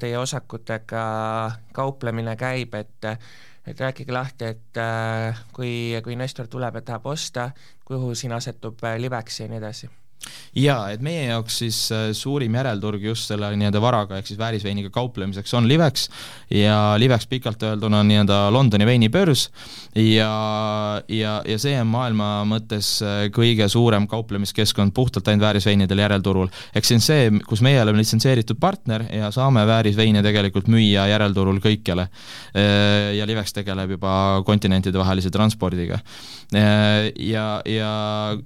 teie 0.00 0.16
osakutega 0.16 1.04
kauplemine 1.76 2.32
käib, 2.40 2.74
et 2.80 3.10
et 3.70 3.80
rääkige 3.80 4.12
lahti, 4.12 4.52
et 4.54 4.80
äh, 4.80 5.40
kui, 5.52 5.72
kui 6.04 6.16
investor 6.16 6.50
tuleb 6.50 6.80
ja 6.80 6.82
tahab 6.82 7.06
osta, 7.12 7.50
kuhu 7.84 8.14
siin 8.14 8.32
asetub 8.36 8.84
äh, 8.84 8.98
Livex 9.00 9.40
ja 9.40 9.48
nii 9.48 9.62
edasi 9.62 9.90
jaa, 10.56 10.90
et 10.90 11.02
meie 11.04 11.28
jaoks 11.28 11.60
siis 11.62 11.78
äh, 11.94 12.10
suurim 12.16 12.54
järelturg 12.58 13.04
just 13.10 13.30
selle 13.30 13.52
nii-öelda 13.56 13.82
varaga 13.82 14.18
ehk 14.18 14.30
siis 14.30 14.38
väärisveiniga 14.40 14.90
kauplemiseks 14.94 15.54
on 15.54 15.68
Livex 15.70 16.08
ja 16.54 16.96
Livex 16.98 17.28
pikalt 17.30 17.62
öelduna 17.62 18.00
on 18.02 18.10
nii-öelda 18.10 18.40
Londoni 18.52 18.86
veinibörs 18.86 19.48
ja, 19.94 20.32
ja, 21.08 21.36
ja 21.46 21.58
see 21.62 21.76
on 21.80 21.88
maailma 21.90 22.30
mõttes 22.50 22.92
äh, 23.06 23.22
kõige 23.34 23.68
suurem 23.70 24.08
kauplemiskeskkond 24.10 24.94
puhtalt 24.94 25.30
ainult 25.30 25.46
väärisveinidel 25.46 26.02
järelturul. 26.04 26.50
ehk 26.74 26.88
see 26.88 26.98
on 26.98 27.04
see, 27.04 27.30
kus 27.46 27.62
meie 27.64 27.80
oleme 27.82 28.02
litsenseeritud 28.02 28.58
partner 28.60 29.06
ja 29.14 29.30
saame 29.34 29.64
väärisveine 29.66 30.22
tegelikult 30.26 30.68
müüa 30.70 31.06
järelturul 31.10 31.62
kõikjale. 31.62 32.08
Äh, 32.54 33.14
ja 33.18 33.26
Livex 33.26 33.54
tegeleb 33.56 33.96
juba 33.96 34.12
kontinentidevahelise 34.46 35.30
transpordiga. 35.30 36.00
Ja, 36.50 37.44
ja 37.62 37.90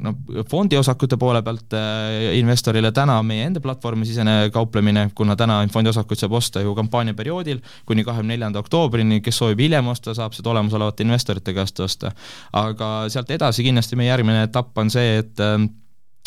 noh, 0.04 0.19
fondiosakute 0.50 1.16
poole 1.16 1.40
pealt 1.43 1.63
Äh, 1.73 2.35
investorile 2.38 2.90
täna 2.92 3.16
meie 3.26 3.47
enda 3.49 3.61
platvormi 3.64 4.06
sisene 4.06 4.50
kauplemine, 4.52 5.06
kuna 5.14 5.37
täna 5.38 5.61
fondi 5.73 5.90
osakuid 5.92 6.21
saab 6.21 6.35
osta 6.37 6.61
ju 6.64 6.75
kampaaniaperioodil 6.76 7.62
kuni 7.88 8.04
kahekümne 8.04 8.35
neljanda 8.35 8.61
oktoobrini, 8.61 9.21
kes 9.25 9.38
soovib 9.40 9.62
hiljem 9.64 9.88
osta, 9.88 10.14
saab 10.16 10.37
seda 10.37 10.52
olemasolevate 10.52 11.06
investorite 11.06 11.54
käest 11.56 11.80
osta. 11.80 12.12
aga 12.52 12.90
sealt 13.09 13.30
edasi 13.30 13.64
kindlasti 13.64 13.97
meie 13.97 14.11
järgmine 14.11 14.44
etapp 14.49 14.78
on 14.78 14.90
see, 14.90 15.18
et 15.23 15.40
äh, 15.40 15.56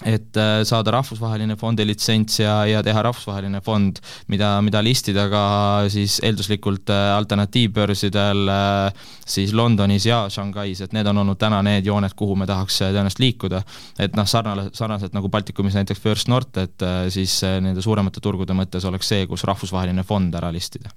et 0.05 0.37
äh, 0.37 0.59
saada 0.67 0.91
rahvusvaheline 0.93 1.55
fondi 1.57 1.85
litsents 1.87 2.37
ja, 2.43 2.59
ja 2.69 2.83
teha 2.85 3.01
rahvusvaheline 3.07 3.63
fond, 3.65 3.97
mida, 4.29 4.51
mida 4.61 4.81
listida 4.85 5.25
ka 5.31 5.41
siis 5.89 6.19
eelduslikult 6.21 6.91
äh, 6.93 7.05
alternatiivbörsidel 7.15 8.51
äh, 8.53 9.07
siis 9.25 9.55
Londonis 9.57 10.05
ja 10.05 10.27
Shanghais, 10.29 10.83
et 10.85 10.93
need 10.93 11.09
on 11.09 11.23
olnud 11.23 11.41
täna 11.41 11.63
need 11.65 11.89
jooned, 11.89 12.13
kuhu 12.19 12.37
me 12.37 12.45
tahaks 12.45 12.77
tõenäoliselt 12.83 13.23
liikuda. 13.25 13.63
et 13.97 14.15
noh, 14.15 14.29
sarnane, 14.29 14.69
sarnaselt 14.77 15.17
nagu 15.17 15.33
Baltikumis 15.33 15.79
näiteks 15.79 16.03
First 16.03 16.29
North, 16.29 16.53
et 16.61 16.87
siis 17.09 17.39
nende 17.41 17.81
suuremate 17.81 18.21
turgude 18.21 18.53
mõttes 18.53 18.85
oleks 18.85 19.09
see, 19.09 19.25
kus 19.25 19.49
rahvusvaheline 19.49 20.05
fond 20.05 20.35
ära 20.37 20.53
listida 20.53 20.93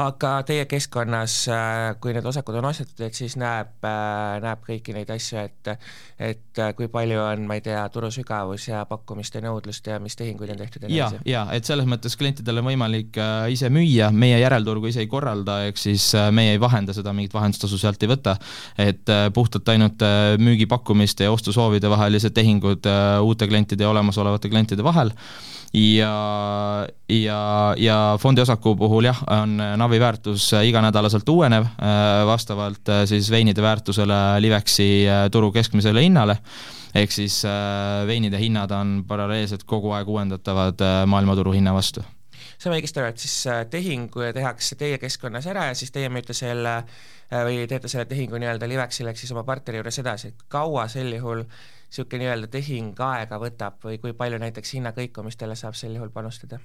aga 0.00 0.30
teie 0.46 0.64
keskkonnas, 0.66 1.34
äh, 1.52 1.94
kui 2.02 2.14
need 2.14 2.26
osakud 2.26 2.56
on 2.58 2.66
ostetud, 2.66 3.04
et 3.06 3.14
siis 3.14 3.36
näeb, 3.38 3.76
äh, 3.86 4.40
näeb 4.42 4.64
kõiki 4.66 4.94
neid 4.96 5.10
asju, 5.14 5.44
et 5.44 5.70
et 6.18 6.60
äh, 6.62 6.72
kui 6.78 6.88
palju 6.90 7.18
on, 7.22 7.44
ma 7.46 7.58
ei 7.58 7.62
tea, 7.62 7.82
turu 7.94 8.10
sügavus 8.14 8.66
ja 8.68 8.84
pakkumiste 8.90 9.42
nõudlust 9.42 9.86
ja 9.90 10.00
mis 10.02 10.14
tehinguid 10.18 10.52
on 10.54 10.60
tehtud 10.62 10.86
ja, 10.90 11.08
ja 11.26 11.44
et 11.54 11.66
selles 11.66 11.86
mõttes 11.90 12.14
klientidel 12.18 12.58
on 12.62 12.68
võimalik 12.68 13.18
ise 13.50 13.70
müüa, 13.74 14.10
meie 14.14 14.38
järelturgu 14.42 14.90
ise 14.90 15.02
ei 15.04 15.10
korralda, 15.10 15.60
ehk 15.68 15.78
siis 15.78 16.10
meie 16.34 16.54
ei 16.54 16.62
vahenda 16.62 16.94
seda, 16.94 17.14
mingit 17.14 17.34
vahendustasu 17.34 17.78
sealt 17.78 18.02
ei 18.02 18.10
võta, 18.10 18.36
et 18.78 19.10
puhtalt 19.34 19.74
ainult 19.74 20.02
müügipakkumiste 20.42 21.26
ja 21.26 21.34
ostusoovide 21.34 21.90
vahelised 21.90 22.34
tehingud 22.34 22.86
uute 23.22 23.50
klientide 23.50 23.86
ja 23.86 23.90
olemasolevate 23.90 24.50
klientide 24.50 24.86
vahel. 24.86 25.10
Ja, 25.74 26.86
ja, 27.08 27.74
ja 27.76 28.18
fondiosaku 28.22 28.76
puhul 28.78 29.08
jah, 29.08 29.18
on 29.26 29.58
Navi 29.84 29.98
väärtus 30.00 30.46
iganädalaselt 30.64 31.28
uuenev, 31.28 31.66
äh, 31.76 32.22
vastavalt 32.26 32.88
äh, 32.88 33.02
siis 33.04 33.26
veinide 33.30 33.60
väärtusele 33.62 34.40
Livexi 34.40 35.04
äh, 35.04 35.26
turu 35.30 35.50
keskmisele 35.52 36.00
hinnale, 36.00 36.38
ehk 36.96 37.12
siis 37.12 37.42
veinide 38.08 38.38
hinnad 38.40 38.72
on 38.72 38.94
paralleelselt 39.08 39.66
kogu 39.68 39.92
aeg 39.92 40.08
uuendatavad 40.08 40.80
maailmaturu 41.10 41.52
hinna 41.52 41.74
vastu. 41.76 42.00
Saame 42.56 42.78
õigesti 42.78 43.02
aru, 43.02 43.10
et 43.12 43.20
siis 43.20 43.34
tehing 43.70 44.16
tehakse 44.38 44.78
teie 44.80 44.96
keskkonnas 45.02 45.50
ära 45.52 45.66
ja 45.68 45.76
siis 45.76 45.92
teie 45.92 46.08
müüte 46.08 46.32
selle 46.38 46.78
või 47.34 47.66
teete 47.68 47.90
selle 47.92 48.06
tehingu 48.08 48.40
nii-öelda 48.40 48.70
Livexile 48.70 49.12
ehk 49.12 49.20
siis 49.20 49.34
oma 49.36 49.44
partneri 49.44 49.82
juures 49.82 50.00
edasi, 50.00 50.32
et 50.32 50.48
kaua 50.48 50.86
sel 50.88 51.12
juhul 51.18 51.44
niisugune 51.44 52.24
nii-öelda 52.24 52.48
tehing 52.56 53.04
aega 53.10 53.42
võtab 53.42 53.84
või 53.84 54.00
kui 54.00 54.16
palju 54.16 54.40
näiteks 54.40 54.78
hinnakõikumistele 54.78 55.58
saab 55.60 55.76
sel 55.76 55.98
juhul 55.98 56.14
panustada? 56.14 56.62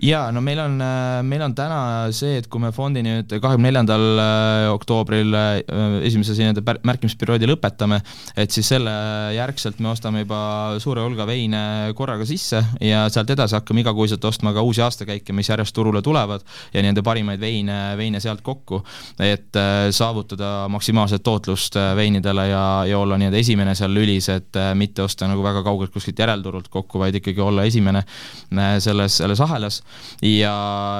Jaa, 0.00 0.30
no 0.32 0.40
meil 0.40 0.60
on, 0.62 0.78
äh, 0.80 1.20
meil 1.26 1.42
on 1.44 1.54
täna 1.56 2.08
see, 2.16 2.38
et 2.40 2.48
kui 2.50 2.62
me 2.62 2.70
fondi 2.72 3.02
nüüd 3.04 3.28
kahekümne 3.28 3.68
neljandal 3.68 4.04
äh, 4.22 4.68
oktoobril 4.72 5.36
äh, 5.36 5.50
esimese 6.08 6.36
nii-öelda 6.38 6.78
märkimisperioodi 6.88 7.48
lõpetame, 7.50 8.00
et 8.36 8.54
siis 8.54 8.70
selle 8.72 8.92
järgselt 9.36 9.82
me 9.84 9.90
ostame 9.92 10.24
juba 10.24 10.40
suure 10.82 11.04
hulga 11.04 11.26
veine 11.28 11.92
korraga 11.98 12.24
sisse 12.28 12.62
ja 12.80 13.04
sealt 13.12 13.30
edasi 13.34 13.58
hakkame 13.58 13.84
igakuiselt 13.84 14.24
ostma 14.24 14.54
ka 14.56 14.64
uusi 14.64 14.82
aastakäike, 14.84 15.34
mis 15.36 15.52
järjest 15.52 15.76
turule 15.76 16.02
tulevad 16.02 16.46
ja 16.72 16.80
nii-öelda 16.80 17.04
parimaid 17.04 17.42
veine, 17.42 17.78
veine 18.00 18.22
sealt 18.22 18.40
kokku, 18.46 18.80
et 19.22 19.60
saavutada 19.92 20.68
maksimaalset 20.72 21.22
tootlust 21.22 21.76
veinidele 21.96 22.48
ja, 22.48 22.64
ja 22.88 22.98
olla 22.98 23.20
nii-öelda 23.20 23.40
esimene 23.42 23.76
seal 23.78 23.92
lülis, 23.94 24.30
et 24.32 24.60
mitte 24.78 25.04
osta 25.04 25.28
nagu 25.28 25.44
väga 25.44 25.62
kaugelt 25.66 25.92
kuskilt 25.92 26.18
järelturult 26.24 26.72
kokku, 26.72 27.02
vaid 27.02 27.20
ikkagi 27.20 27.42
olla 27.44 27.66
esimene 27.68 28.04
selles, 28.82 29.20
selles 29.20 29.40
ahelas 29.44 29.81
ja, 30.22 30.54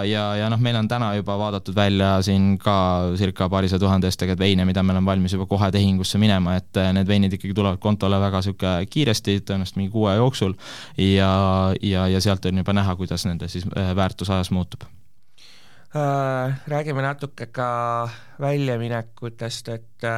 ja, 0.04 0.24
ja 0.36 0.48
noh, 0.50 0.60
meil 0.62 0.76
on 0.76 0.88
täna 0.88 1.12
juba 1.16 1.36
vaadatud 1.38 1.76
välja 1.76 2.14
siin 2.22 2.56
ka 2.62 2.76
circa 3.18 3.48
paarisaja 3.52 3.80
tuhande 3.82 4.08
eest 4.10 4.20
tegelikult 4.20 4.42
veine, 4.42 4.66
mida 4.68 4.82
meil 4.82 5.00
on 5.00 5.06
valmis 5.06 5.34
juba 5.36 5.46
kohe 5.50 5.70
tehingusse 5.74 6.18
minema, 6.22 6.56
et 6.60 6.80
eh, 6.80 6.90
need 6.96 7.08
veinid 7.08 7.36
ikkagi 7.38 7.54
tulevad 7.54 7.80
kontole 7.82 8.20
väga 8.20 8.42
niisugune 8.42 8.88
kiiresti, 8.90 9.38
tõenäoliselt 9.46 9.78
mingi 9.78 9.92
kuu 9.92 10.08
aja 10.10 10.18
jooksul. 10.22 10.56
Ja, 10.98 11.32
ja, 11.82 12.06
ja 12.10 12.20
sealt 12.20 12.46
on 12.48 12.62
juba 12.62 12.74
näha, 12.76 12.96
kuidas 12.98 13.26
nende 13.28 13.48
siis 13.52 13.66
eh, 13.76 13.92
väärtus 13.96 14.30
ajas 14.30 14.50
muutub. 14.54 14.86
Äh, 15.92 16.60
räägime 16.68 17.02
natuke 17.04 17.46
ka 17.52 18.08
väljaminekutest, 18.40 19.68
et 19.68 20.08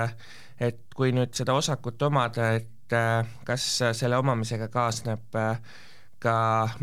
et 0.62 0.78
kui 0.94 1.10
nüüd 1.12 1.34
seda 1.34 1.56
osakut 1.58 2.02
omada, 2.06 2.52
et 2.54 2.94
kas 3.44 3.64
selle 3.96 4.16
omamisega 4.20 4.68
kaasneb 4.70 5.34
äh, 5.34 5.58
ka 6.24 6.34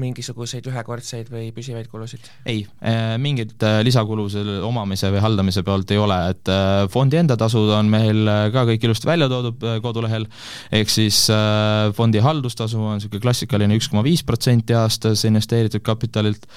mingisuguseid 0.01 0.67
ühekordseid 0.69 1.29
või 1.31 1.49
püsivaid 1.55 1.89
kulusid? 1.91 2.27
ei, 2.45 2.63
äh, 2.85 3.15
mingit 3.21 3.61
äh, 3.65 3.79
lisakulu 3.85 4.27
selle 4.31 4.59
omamise 4.65 5.09
või 5.13 5.23
haldamise 5.23 5.63
pealt 5.65 5.91
ei 5.93 5.99
ole, 6.01 6.17
et 6.33 6.51
äh, 6.51 6.85
fondi 6.91 7.19
enda 7.19 7.37
tasud 7.39 7.71
on 7.75 7.89
meil 7.91 8.29
ka 8.53 8.65
kõik 8.69 8.85
ilusti 8.87 9.09
välja 9.09 9.29
toodud 9.31 9.63
kodulehel, 9.83 10.27
ehk 10.73 10.91
siis 10.91 11.23
fondi 11.97 12.21
haldustasu 12.23 12.79
on 12.79 12.99
niisugune 12.99 13.23
klassikaline 13.23 13.77
üks 13.77 13.89
koma 13.91 14.03
viis 14.05 14.23
protsenti 14.27 14.75
aastas 14.77 15.23
investeeritud 15.27 15.83
kapitalilt 15.85 16.47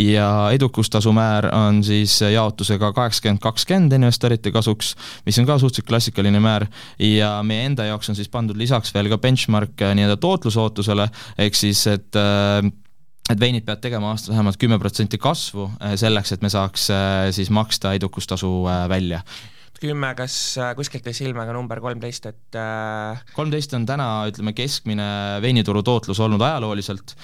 ja 0.00 0.28
edukustasu 0.54 1.12
määr 1.16 1.48
on 1.54 1.82
siis 1.86 2.16
jaotusega 2.22 2.92
kaheksakümmend, 2.96 3.42
kakskümmend 3.44 3.96
investorite 3.96 4.52
kasuks, 4.54 4.94
mis 5.26 5.38
on 5.40 5.48
ka 5.48 5.58
suhteliselt 5.60 5.88
klassikaline 5.88 6.40
määr. 6.42 6.66
Ja 7.00 7.36
meie 7.46 7.68
enda 7.68 7.86
jaoks 7.88 8.10
on 8.10 8.18
siis 8.18 8.30
pandud 8.32 8.58
lisaks 8.58 8.92
veel 8.94 9.10
ka 9.12 9.18
benchmark 9.20 9.84
nii-öelda 9.96 10.16
tootlusootusele, 10.22 11.08
ehk 11.46 11.58
siis 11.58 11.84
et 11.90 12.14
Äh, 12.14 12.33
et 13.30 13.40
veinid 13.40 13.64
peavad 13.64 13.82
tegema 13.84 14.12
aastas 14.12 14.34
vähemalt 14.34 14.60
kümme 14.60 14.78
protsenti 14.82 15.20
kasvu 15.20 15.68
äh, 15.80 15.96
selleks, 16.00 16.34
et 16.36 16.44
me 16.44 16.52
saaks 16.52 16.88
äh, 16.92 17.28
siis 17.36 17.50
maksta 17.54 17.94
edukustasu 17.96 18.50
välja. 18.90 19.24
Kümme, 19.80 20.12
kas 20.16 20.54
kuskilt 20.78 21.04
jäi 21.08 21.16
silma 21.16 21.44
ka 21.44 21.52
number 21.52 21.80
kolmteist, 21.82 22.28
et 22.30 22.56
kolmteist 23.34 23.74
on 23.76 23.84
täna, 23.84 24.06
ütleme, 24.30 24.54
keskmine 24.56 25.08
veinituru 25.44 25.82
tootlus 25.84 26.20
olnud 26.24 26.40
ajalooliselt 26.46 27.16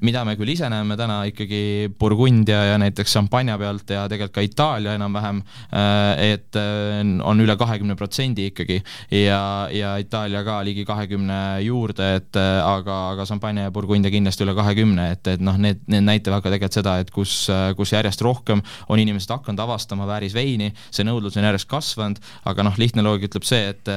mida 0.00 0.24
me 0.26 0.34
küll 0.38 0.50
ise 0.54 0.66
näeme 0.70 0.96
täna 0.98 1.20
ikkagi 1.28 1.92
Burgundia 1.98 2.62
ja 2.72 2.78
näiteks 2.80 3.12
šampanja 3.14 3.54
pealt 3.60 3.90
ja 3.92 4.06
tegelikult 4.10 4.34
ka 4.34 4.42
Itaalia 4.42 4.96
enam-vähem, 4.96 5.42
äh, 5.70 6.32
et 6.32 6.58
äh, 6.58 7.02
on 7.22 7.42
üle 7.42 7.56
kahekümne 7.58 7.94
protsendi 7.98 8.48
ikkagi. 8.50 8.80
Ja, 9.12 9.68
ja 9.70 9.94
Itaalia 10.02 10.42
ka 10.46 10.58
ligi 10.66 10.86
kahekümne 10.88 11.60
juurde, 11.66 12.08
et 12.18 12.38
äh, 12.40 12.58
aga, 12.64 12.98
aga 13.12 13.26
šampanja 13.28 13.68
ja 13.68 13.74
Burgundia 13.74 14.10
kindlasti 14.14 14.46
üle 14.46 14.56
kahekümne, 14.58 15.10
et, 15.14 15.34
et 15.36 15.44
noh, 15.44 15.58
need, 15.60 15.84
need 15.92 16.06
näitavad 16.08 16.42
ka 16.42 16.50
tegelikult 16.50 16.80
seda, 16.80 16.96
et 17.02 17.12
kus, 17.12 17.36
kus 17.76 17.92
järjest 17.92 18.22
rohkem 18.24 18.62
on 18.88 19.02
inimesed 19.02 19.30
hakanud 19.30 19.60
avastama 19.62 20.06
väärisveini, 20.08 20.72
see 20.90 21.06
nõudlus 21.06 21.36
on 21.38 21.46
järjest 21.46 21.68
kasvanud, 21.70 22.22
aga 22.48 22.66
noh, 22.66 22.78
lihtne 22.80 23.04
loogika 23.04 23.30
ütleb 23.30 23.46
see, 23.46 23.70
et 23.74 23.90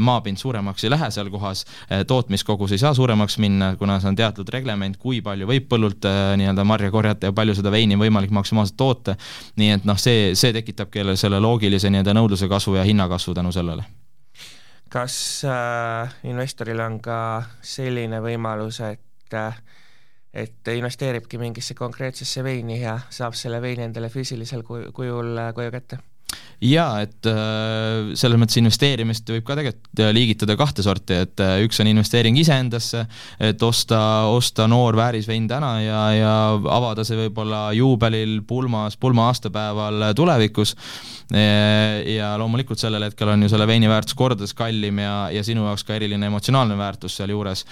maapind 0.00 0.40
suuremaks 0.40 0.86
ei 0.86 0.92
lähe 0.92 1.10
seal 1.12 1.28
kohas, 1.32 1.64
tootmiskogus 2.08 2.72
ei 2.76 2.80
saa 2.82 2.94
suuremaks 2.96 3.36
minna, 3.42 3.74
kuna 3.80 3.98
see 4.00 4.12
on 4.12 4.18
teatud 4.18 4.48
reglement, 4.54 4.96
kui 5.00 5.20
palju 5.24 5.39
võib 5.48 5.68
põllult 5.70 6.04
äh, 6.08 6.34
nii-öelda 6.40 6.64
marja 6.64 6.90
korjata 6.90 7.30
ja 7.30 7.36
palju 7.36 7.56
seda 7.58 7.72
veini 7.72 7.98
võimalik 8.00 8.30
maksimaalselt 8.34 8.76
toota. 8.76 9.16
nii 9.56 9.70
et 9.78 9.88
noh, 9.88 9.98
see, 9.98 10.34
see 10.34 10.52
tekitabki 10.56 11.02
jälle 11.02 11.16
selle 11.16 11.40
loogilise 11.40 11.90
nii-öelda 11.90 12.16
nõudluse 12.16 12.48
kasvu 12.48 12.76
ja 12.80 12.86
hinnakasvu 12.86 13.34
tänu 13.34 13.52
sellele 13.52 13.86
kas 14.90 15.44
äh, 15.46 16.14
investoril 16.26 16.80
on 16.82 16.98
ka 17.00 17.42
selline 17.62 18.18
võimalus, 18.24 18.80
et 18.82 19.38
äh, 19.38 19.60
et 20.34 20.68
investeeribki 20.70 21.38
mingisse 21.38 21.74
konkreetsesse 21.74 22.44
veini 22.46 22.80
ja 22.80 22.98
saab 23.10 23.34
selle 23.34 23.58
veini 23.62 23.88
endale 23.88 24.10
füüsilisel 24.10 24.62
kujul 24.62 25.38
äh, 25.38 25.52
koju 25.54 25.74
kätte? 25.74 25.98
Jaa, 26.60 27.00
et 27.06 27.28
äh, 27.28 28.10
selles 28.18 28.40
mõttes 28.40 28.58
investeerimist 28.60 29.28
võib 29.32 29.44
ka 29.48 29.56
tegelikult 29.56 30.02
äh, 30.04 30.10
liigitada 30.12 30.56
kahte 30.60 30.84
sorti, 30.84 31.16
et 31.24 31.40
äh, 31.40 31.56
üks 31.64 31.80
on 31.80 31.88
investeering 31.88 32.36
iseendasse, 32.40 33.06
et 33.40 33.62
osta, 33.64 34.00
osta 34.28 34.66
noor 34.68 34.98
väärisvein 34.98 35.48
täna 35.48 35.72
ja, 35.80 36.02
ja 36.16 36.34
avada 36.76 37.04
see 37.06 37.16
võib-olla 37.22 37.70
juubelil, 37.76 38.40
pulmas, 38.48 38.98
pulma 39.00 39.30
aastapäeval 39.30 40.10
tulevikus 40.16 40.76
ja 41.30 42.32
loomulikult 42.40 42.80
sellel 42.82 43.04
hetkel 43.06 43.28
on 43.30 43.44
ju 43.44 43.48
selle 43.52 43.66
veini 43.70 43.86
väärtus 43.86 44.16
kordades 44.18 44.50
kallim 44.58 44.98
ja, 44.98 45.28
ja 45.30 45.44
sinu 45.46 45.62
jaoks 45.68 45.84
ka 45.86 45.94
eriline 45.94 46.26
emotsionaalne 46.26 46.74
väärtus 46.74 47.20
sealjuures. 47.20 47.62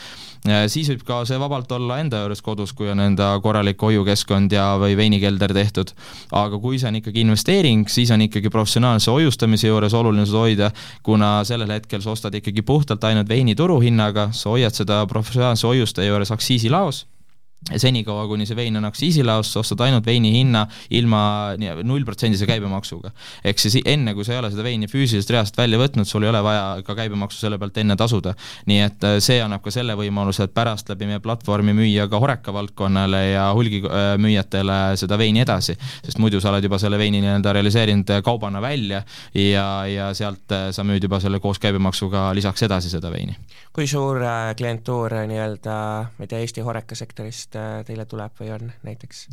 siis 0.71 0.87
võib 0.93 1.03
ka 1.09 1.17
see 1.27 1.41
vabalt 1.43 1.73
olla 1.75 1.97
enda 1.99 2.21
juures 2.23 2.43
kodus, 2.47 2.71
kui 2.79 2.87
on 2.93 3.03
enda 3.03 3.33
korralik 3.43 3.83
hoiukeskkond 3.83 4.55
ja, 4.55 4.69
või 4.79 4.95
veinikelder 4.97 5.57
tehtud. 5.57 5.91
aga 6.31 6.61
kui 6.63 6.79
see 6.79 6.93
on 6.93 7.01
ikkagi 7.01 7.27
investeering, 7.27 7.89
siis 7.91 8.15
on 8.15 8.23
ikkagi 8.29 8.53
professionaalse 8.69 9.11
hoiustamise 9.11 9.69
juures 9.71 9.95
oluline 9.97 10.27
seda 10.29 10.41
hoida, 10.43 10.71
kuna 11.03 11.39
sellel 11.49 11.71
hetkel 11.73 12.03
sa 12.05 12.13
ostad 12.13 12.35
ikkagi 12.37 12.61
puhtalt 12.63 13.05
ainult 13.09 13.29
veini 13.29 13.55
turuhinnaga, 13.57 14.29
sa 14.37 14.53
hoiad 14.53 14.77
seda 14.77 15.07
professionaalse 15.09 15.67
hoiustaja 15.67 16.11
juures 16.13 16.33
aktsiisilaos 16.35 17.07
senikaua, 17.77 18.27
kuni 18.29 18.47
see 18.47 18.57
vein 18.57 18.77
on 18.79 18.87
aktsiisilaos, 18.89 19.51
sa 19.53 19.61
ostad 19.61 19.81
ainult 19.85 20.07
veini 20.07 20.31
hinna 20.33 20.65
ilma 20.95 21.21
nullprotsendise 21.85 22.47
käibemaksuga. 22.49 23.11
ehk 23.45 23.59
siis 23.59 23.81
enne, 23.85 24.15
kui 24.15 24.25
sa 24.25 24.33
ei 24.33 24.39
ole 24.39 24.51
seda 24.53 24.65
veini 24.65 24.89
füüsiliselt 24.89 25.35
reaalselt 25.35 25.59
välja 25.59 25.81
võtnud, 25.81 26.09
sul 26.09 26.25
ei 26.25 26.31
ole 26.31 26.43
vaja 26.43 26.83
ka 26.87 26.95
käibemaksu 26.97 27.43
selle 27.43 27.59
pealt 27.59 27.77
enne 27.83 27.97
tasuda. 27.97 28.35
nii 28.67 28.79
et 28.85 29.05
äh, 29.05 29.19
see 29.25 29.41
annab 29.43 29.63
ka 29.65 29.73
selle 29.75 29.97
võimaluse, 29.99 30.47
et 30.47 30.55
pärast 30.55 30.89
läbi 30.89 31.11
meie 31.11 31.21
platvormi 31.25 31.75
müüa 31.77 32.09
ka 32.09 32.21
Horeca 32.23 32.55
valdkonnale 32.55 33.23
ja 33.33 33.49
hulgimüüjatele 33.59 34.79
seda 34.97 35.19
veini 35.19 35.43
edasi, 35.45 35.77
sest 36.07 36.23
muidu 36.23 36.41
sa 36.41 36.53
oled 36.53 36.65
juba 36.65 36.79
selle 36.79 36.99
veini 36.99 37.21
nii-öelda 37.25 37.53
realiseerinud 37.59 38.15
kaubana 38.25 38.63
välja 38.63 39.03
ja, 39.35 39.67
ja 39.91 40.09
sealt 40.15 40.57
äh, 40.57 40.71
sa 40.73 40.87
müüd 40.87 41.05
juba 41.05 41.21
selle 41.21 41.43
koos 41.43 41.61
käibemaksuga 41.61 42.31
lisaks 42.39 42.65
edasi 42.71 42.95
seda 42.95 43.13
veini. 43.13 43.37
kui 43.75 43.87
suur 43.87 44.23
äh, 44.23 44.55
klientuur 44.57 45.19
nii-öelda, 45.29 45.77
ma 46.17 46.25
ei 46.25 46.31
tea, 46.31 46.47
Eesti 46.47 46.65
Horeca 46.65 46.97
sektorist 46.97 47.48
Äh, 47.48 47.48
teile 47.53 48.05
tuleb 48.09 48.35
või 48.41 48.53
on 48.57 48.73
näiteks? 48.87 49.27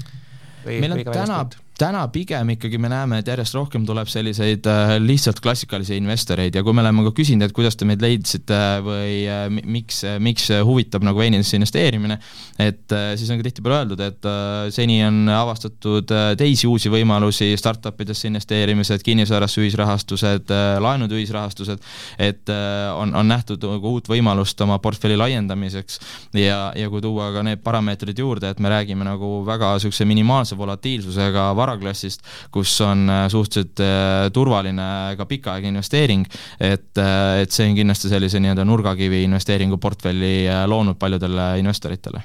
meil 0.65 0.95
on 0.95 1.03
täna, 1.11 1.39
täna 1.79 2.05
pigem 2.07 2.53
ikkagi 2.53 2.79
me 2.79 2.89
näeme, 2.91 3.19
et 3.19 3.27
järjest 3.27 3.55
rohkem 3.57 3.83
tuleb 3.87 4.07
selliseid 4.07 4.67
äh, 4.69 4.95
lihtsalt 5.03 5.41
klassikalisi 5.43 5.97
investoreid 5.99 6.55
ja 6.55 6.63
kui 6.63 6.75
me 6.75 6.83
oleme 6.83 7.03
ka 7.09 7.11
küsinud, 7.17 7.43
et 7.49 7.55
kuidas 7.55 7.75
te 7.75 7.87
meid 7.87 8.03
leidsite 8.03 8.59
või 8.85 9.25
äh, 9.27 9.47
miks, 9.51 10.03
miks 10.23 10.47
huvitab 10.67 11.03
nagu 11.03 11.19
veinidesse 11.19 11.59
investeerimine, 11.59 12.17
et 12.63 12.95
äh, 12.95 13.09
siis 13.19 13.31
on 13.33 13.41
ka 13.41 13.47
tihtipeale 13.49 13.81
öeldud, 13.81 14.03
et 14.05 14.29
seni 14.73 15.01
on 15.05 15.27
avastatud 15.29 16.11
teisi 16.39 16.67
uusi 16.69 16.89
võimalusi 16.93 17.51
startup 17.59 17.99
idesse 18.01 18.29
investeerimised, 18.29 19.03
kinnisvarasse 19.05 19.61
ühisrahastused, 19.63 20.53
laenud 20.81 21.11
ühisrahastused, 21.11 21.83
et 22.21 22.51
on, 22.95 23.11
on 23.15 23.27
nähtud 23.29 23.63
nagu 23.67 23.95
uut 23.97 24.07
võimalust 24.09 24.61
oma 24.63 24.79
portfelli 24.83 25.17
laiendamiseks 25.19 25.99
ja, 26.39 26.71
ja 26.77 26.89
kui 26.91 27.03
tuua 27.03 27.31
ka 27.35 27.43
need 27.45 27.63
parameetrid 27.65 28.19
juurde, 28.23 28.53
et 28.53 28.63
me 28.63 28.71
räägime 28.71 29.07
nagu 29.07 29.37
väga 29.47 29.75
niisuguse 29.75 30.07
minimaalse 30.07 30.57
volatiilsusega 30.57 31.51
varaklassist, 31.65 32.23
kus 32.53 32.73
on 32.85 33.09
äh, 33.09 33.25
suhteliselt 33.31 33.81
äh, 33.83 34.29
turvaline 34.33 35.15
ka 35.17 35.27
pikaaegne 35.29 35.73
investeering, 35.73 36.25
et, 36.59 36.91
äh, 37.01 37.41
et 37.43 37.55
see 37.55 37.69
on 37.69 37.77
kindlasti 37.77 38.11
sellise 38.11 38.41
nii-öelda 38.43 38.65
nurgakivi 38.67 39.23
investeeringuportfelli 39.25 40.35
loonud 40.69 40.99
paljudele 41.01 41.55
investoritele 41.61 42.23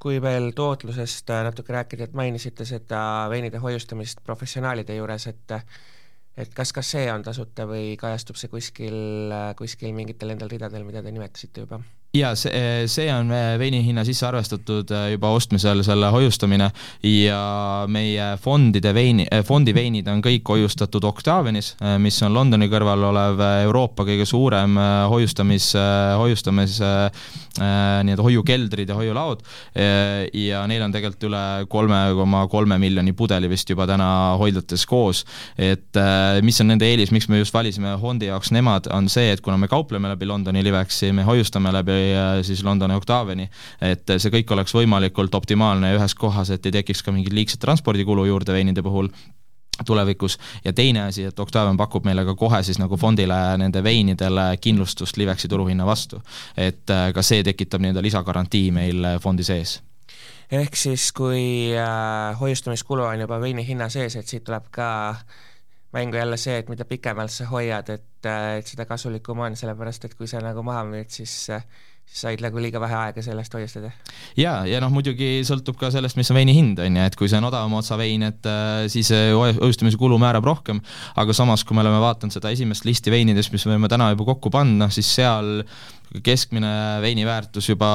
kui 0.00 0.16
veel 0.18 0.48
tootlusest 0.56 1.28
natuke 1.46 1.70
rääkida, 1.76 2.08
et 2.08 2.16
mainisite 2.18 2.64
seda 2.66 3.28
veinide 3.30 3.60
hoiustamist 3.62 4.18
professionaalide 4.26 4.96
juures, 4.96 5.28
et 5.30 5.54
et 6.40 6.50
kas 6.56 6.72
ka 6.74 6.82
see 6.82 7.04
on 7.12 7.22
tasuta 7.22 7.68
või 7.70 7.94
kajastub 8.00 8.38
see 8.40 8.50
kuskil, 8.50 8.98
kuskil 9.58 9.94
mingitel 9.94 10.32
nendel 10.32 10.50
ridadel, 10.50 10.86
mida 10.88 11.04
te 11.04 11.12
nimetasite 11.14 11.66
juba? 11.66 11.78
Jaa, 12.10 12.32
see, 12.34 12.86
see 12.90 13.06
on 13.14 13.30
veini 13.30 13.84
hinna 13.86 14.02
sisse 14.06 14.26
arvestatud 14.26 14.90
äh, 14.94 15.04
juba 15.12 15.30
ostmisel, 15.36 15.84
selle 15.86 16.08
hoiustamine 16.10 16.66
ja 17.06 17.42
meie 17.90 18.32
fondide 18.42 18.90
veini, 18.94 19.28
äh, 19.30 19.44
fondi 19.46 19.74
veinid 19.76 20.08
on 20.10 20.22
kõik 20.24 20.50
hoiustatud 20.50 21.06
Octavianis, 21.06 21.76
äh, 21.78 21.94
mis 22.02 22.18
on 22.26 22.34
Londoni 22.34 22.66
kõrval 22.72 23.06
olev 23.12 23.44
Euroopa 23.62 24.06
kõige 24.08 24.26
suurem 24.26 24.74
hoiustamis, 25.10 25.70
hoiustamis 26.18 26.78
nii-öelda 27.60 28.24
hoiukeldrid 28.24 28.90
ja 28.90 28.96
hoiulaod 28.96 29.42
ja 29.74 30.60
neil 30.70 30.82
on 30.84 30.92
tegelikult 30.94 31.26
üle 31.28 31.42
kolme 31.70 31.98
koma 32.16 32.42
kolme 32.50 32.78
miljoni 32.80 33.12
pudeli 33.16 33.50
vist 33.50 33.70
juba 33.70 33.86
täna 33.90 34.08
hoidlates 34.40 34.86
koos. 34.88 35.24
et 35.58 35.98
mis 36.46 36.60
on 36.62 36.70
nende 36.72 36.86
eelis, 36.88 37.12
miks 37.12 37.28
me 37.28 37.40
just 37.40 37.54
valisime 37.54 37.96
fondi 38.00 38.30
jaoks 38.30 38.52
nemad, 38.54 38.88
on 38.94 39.10
see, 39.12 39.32
et 39.34 39.42
kuna 39.44 39.58
me 39.60 39.68
kaupleme 39.68 40.12
läbi 40.12 40.28
Londoni 40.30 40.62
Livexi, 40.64 41.12
me 41.16 41.26
hoiustame 41.26 41.72
läbi 41.74 41.99
või 42.00 42.44
siis 42.46 42.64
Londoni 42.64 42.94
Octaviani, 42.94 43.48
et 43.80 44.16
see 44.16 44.32
kõik 44.32 44.52
oleks 44.54 44.74
võimalikult 44.74 45.34
optimaalne 45.34 45.94
ühes 45.96 46.14
kohas, 46.14 46.50
et 46.50 46.66
ei 46.66 46.80
tekiks 46.80 47.02
ka 47.02 47.12
mingit 47.12 47.32
liigset 47.36 47.60
transpordikulu 47.60 48.24
juurde 48.28 48.52
veinide 48.52 48.82
puhul 48.82 49.10
tulevikus. 49.86 50.38
Ja 50.64 50.72
teine 50.72 51.06
asi, 51.08 51.24
et 51.24 51.38
Octavian 51.40 51.76
pakub 51.76 52.04
meile 52.04 52.24
ka 52.28 52.34
kohe 52.36 52.62
siis 52.62 52.78
nagu 52.78 52.96
fondile 53.00 53.36
nende 53.58 53.82
veinidele 53.82 54.50
kindlustust 54.60 55.16
Livexi 55.16 55.48
turuhinna 55.48 55.86
vastu. 55.86 56.20
et 56.56 56.90
äh, 56.90 57.12
ka 57.14 57.22
see 57.22 57.42
tekitab 57.42 57.80
nii-öelda 57.80 58.02
lisagarantii 58.02 58.70
meil 58.70 59.06
fondi 59.20 59.44
sees. 59.44 59.80
Ehk 60.50 60.74
siis, 60.76 61.12
kui 61.14 61.70
äh, 61.78 62.40
hoiustamiskulu 62.40 63.04
on 63.06 63.20
juba 63.20 63.40
veini 63.40 63.62
hinna 63.66 63.88
sees, 63.88 64.16
et 64.16 64.26
siit 64.26 64.44
tuleb 64.44 64.66
ka 64.74 65.14
mängu 65.92 66.16
jälle 66.16 66.36
see, 66.36 66.56
et 66.58 66.68
mida 66.68 66.84
pikemalt 66.84 67.30
sa 67.30 67.46
hoiad, 67.46 67.88
et, 67.88 68.26
äh, 68.26 68.56
et 68.58 68.66
seda 68.66 68.86
kasulikum 68.86 69.38
on, 69.46 69.56
sellepärast 69.56 70.08
et 70.08 70.16
kui 70.18 70.26
sa 70.30 70.42
nagu 70.42 70.62
maha 70.66 70.82
müüd, 70.88 71.10
siis 71.14 71.34
äh, 71.54 71.62
said 72.10 72.42
nagu 72.42 72.58
liiga 72.58 72.80
vähe 72.82 72.96
aega 73.04 73.22
sellest 73.22 73.54
hoiustada. 73.54 73.92
jaa, 74.38 74.64
ja 74.68 74.80
noh, 74.82 74.90
muidugi 74.92 75.44
sõltub 75.46 75.78
ka 75.80 75.92
sellest, 75.94 76.18
mis 76.18 76.30
on 76.32 76.40
veini 76.40 76.54
hind, 76.56 76.80
on 76.82 76.98
ju, 76.98 77.04
et 77.06 77.18
kui 77.18 77.30
see 77.30 77.38
on 77.38 77.46
odavama 77.50 77.78
otsa 77.80 77.98
vein, 78.00 78.24
et 78.26 78.50
äh, 78.50 78.88
siis 78.90 79.12
hoiustamise 79.12 80.00
kulu 80.00 80.18
määrab 80.20 80.48
rohkem, 80.48 80.82
aga 81.20 81.36
samas, 81.36 81.64
kui 81.64 81.78
me 81.78 81.84
oleme 81.84 82.02
vaadanud 82.02 82.34
seda 82.34 82.50
esimest 82.54 82.88
listi 82.88 83.14
veinidest, 83.14 83.54
mis 83.54 83.66
me 83.66 83.76
oleme 83.76 83.90
täna 83.92 84.10
juba 84.14 84.26
kokku 84.32 84.52
noh 84.70 84.90
siis 84.92 85.08
seal 85.14 85.60
keskmine 86.26 86.98
veini 87.04 87.22
väärtus 87.22 87.68
juba 87.68 87.86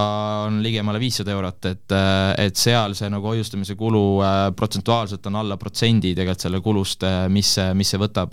on 0.46 0.62
ligemale 0.64 1.02
viissada 1.02 1.34
eurot, 1.36 1.68
et, 1.68 1.96
et 2.40 2.56
seal 2.56 2.96
see 2.96 3.10
nagu 3.12 3.28
hoiustamise 3.28 3.76
kulu 3.76 4.06
äh, 4.24 4.38
protsentuaalselt 4.56 5.28
on 5.28 5.42
alla 5.42 5.60
protsendi 5.60 6.14
tegelikult 6.16 6.48
selle 6.48 6.64
kulust, 6.64 7.04
äh, 7.04 7.26
mis, 7.28 7.52
mis 7.76 7.92
see 7.92 8.00
võtab, 8.00 8.32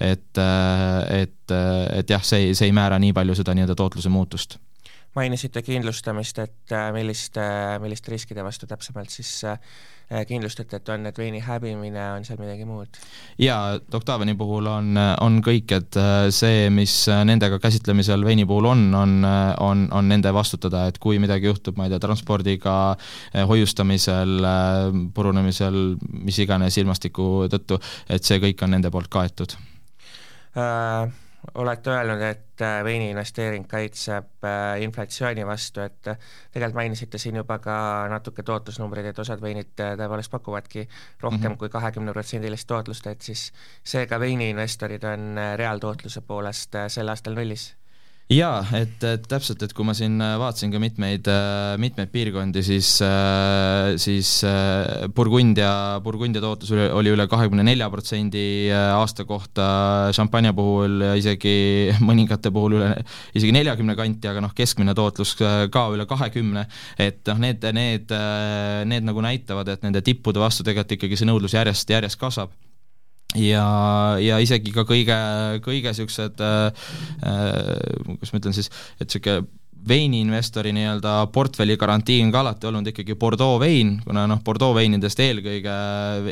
et, 0.00 0.40
et, 0.40 1.54
et 2.00 2.16
jah, 2.16 2.24
see, 2.24 2.54
see 2.56 2.70
ei 2.70 2.74
määra 2.76 2.96
nii 3.02 3.12
palju 3.12 3.36
seda 3.42 3.52
nii-öelda 3.56 3.76
tootluse 3.76 4.08
muutust 4.08 4.56
mainisite 5.16 5.62
kindlustamist, 5.66 6.38
et 6.38 6.74
äh, 6.74 6.90
milliste, 6.94 7.42
milliste 7.82 8.12
riskide 8.12 8.44
vastu 8.46 8.68
täpsemalt 8.70 9.10
siis 9.10 9.30
äh, 9.48 9.58
kindlustate, 10.28 10.78
et 10.78 10.90
on 10.92 11.02
need 11.06 11.16
veini 11.18 11.40
häbimine, 11.42 12.04
on 12.14 12.26
seal 12.26 12.38
midagi 12.38 12.66
muud? 12.68 13.00
jaa, 13.42 13.78
Octaviani 13.98 14.36
puhul 14.38 14.68
on, 14.70 14.92
on 14.96 15.38
kõik, 15.46 15.74
et 15.74 15.98
äh, 15.98 16.28
see, 16.34 16.68
mis 16.74 16.94
nendega 17.26 17.58
käsitlemisel 17.62 18.22
veini 18.26 18.46
puhul 18.46 18.70
on, 18.70 18.84
on, 18.94 19.16
on, 19.66 19.86
on 19.96 20.10
nende 20.10 20.34
vastutada, 20.34 20.84
et 20.90 21.00
kui 21.02 21.18
midagi 21.22 21.50
juhtub, 21.50 21.78
ma 21.78 21.88
ei 21.88 21.94
tea, 21.94 22.02
transpordiga, 22.02 22.76
hoiustamisel, 23.50 24.36
purunemisel, 25.14 25.80
mis 26.22 26.38
iganes 26.44 26.78
ilmastiku 26.78 27.48
tõttu, 27.50 27.80
et 28.10 28.26
see 28.26 28.38
kõik 28.42 28.62
on 28.66 28.78
nende 28.78 28.94
poolt 28.94 29.10
kaetud 29.10 29.58
äh 30.58 31.29
olete 31.54 31.90
öelnud, 31.90 32.22
et 32.22 32.62
äh, 32.64 32.84
veini 32.84 33.10
investeering 33.10 33.66
kaitseb 33.68 34.44
äh, 34.44 34.82
inflatsiooni 34.84 35.46
vastu, 35.46 35.80
et 35.80 36.10
äh, 36.12 36.18
tegelikult 36.52 36.78
mainisite 36.80 37.18
siin 37.18 37.40
juba 37.40 37.58
ka 37.58 37.74
natuke 38.12 38.44
tootlusnumbreid, 38.46 39.10
et 39.10 39.18
osad 39.18 39.42
veinid 39.42 39.72
tõepoolest 39.78 40.32
pakuvadki 40.32 40.86
rohkem 41.20 41.40
mm 41.40 41.46
-hmm. 41.46 41.58
kui 41.58 41.68
kahekümneprotsendilist 41.68 42.68
tootlust, 42.68 43.06
et 43.06 43.22
siis 43.22 43.52
seega 43.84 44.20
veiniinvestorid 44.20 45.04
on 45.04 45.36
reaaltootluse 45.56 46.20
poolest 46.20 46.76
sel 46.88 47.08
aastal 47.08 47.34
nullis 47.34 47.74
jaa, 48.30 48.60
et, 48.78 49.02
et 49.02 49.24
täpselt, 49.26 49.62
et 49.64 49.72
kui 49.74 49.86
ma 49.86 49.94
siin 49.96 50.20
äh, 50.22 50.36
vaatasin 50.38 50.70
ka 50.70 50.78
mitmeid, 50.82 51.26
äh, 51.30 51.74
mitmeid 51.82 52.12
piirkondi, 52.12 52.62
siis, 52.62 52.92
äh, 53.02 53.96
siis 54.00 54.30
Burgundia, 55.16 55.72
Burgundia 56.04 56.42
tootlus 56.44 56.70
oli, 56.76 56.86
oli 57.00 57.14
üle 57.16 57.26
kahekümne 57.30 57.64
nelja 57.66 57.90
protsendi 57.90 58.44
aasta 58.70 59.26
kohta, 59.26 59.66
šampanja 60.16 60.54
puhul 60.56 61.02
isegi 61.18 61.56
mõningate 62.08 62.54
puhul 62.54 62.78
üle 62.78 62.92
isegi 63.34 63.54
neljakümne 63.56 63.98
kanti, 63.98 64.30
aga 64.30 64.44
noh, 64.46 64.54
keskmine 64.56 64.94
tootlus 64.98 65.34
ka 65.34 65.86
üle 65.94 66.06
kahekümne, 66.10 66.66
et 67.02 67.22
noh, 67.32 67.42
need, 67.42 67.66
need, 67.74 68.18
need 68.90 69.10
nagu 69.10 69.26
näitavad, 69.26 69.74
et 69.74 69.86
nende 69.86 70.04
tippude 70.06 70.42
vastu 70.42 70.66
tegelikult 70.66 70.98
ikkagi 71.00 71.18
see 71.18 71.28
nõudlus 71.28 71.58
järjest, 71.58 71.90
järjest 71.98 72.20
kasvab 72.20 72.54
ja, 73.38 73.64
ja 74.22 74.40
isegi 74.42 74.74
ka 74.74 74.84
kõige, 74.88 75.16
kõige 75.64 75.92
niisugused 75.92 76.42
äh,, 76.42 76.90
kuidas 78.06 78.32
ma 78.32 78.42
ütlen 78.42 78.56
siis, 78.56 78.70
et 78.98 79.06
niisugune 79.06 79.59
veiniinvestori 79.88 80.72
nii-öelda 80.76 81.12
portfelli 81.32 81.76
garantii 81.80 82.20
on 82.24 82.32
ka 82.32 82.42
alati 82.42 82.68
olnud 82.68 82.90
ikkagi 82.90 83.14
Bordeaux 83.18 83.60
vein, 83.60 83.94
kuna 84.04 84.26
noh, 84.28 84.40
Bordeaux 84.44 84.74
veinidest 84.76 85.20
eelkõige 85.24 85.74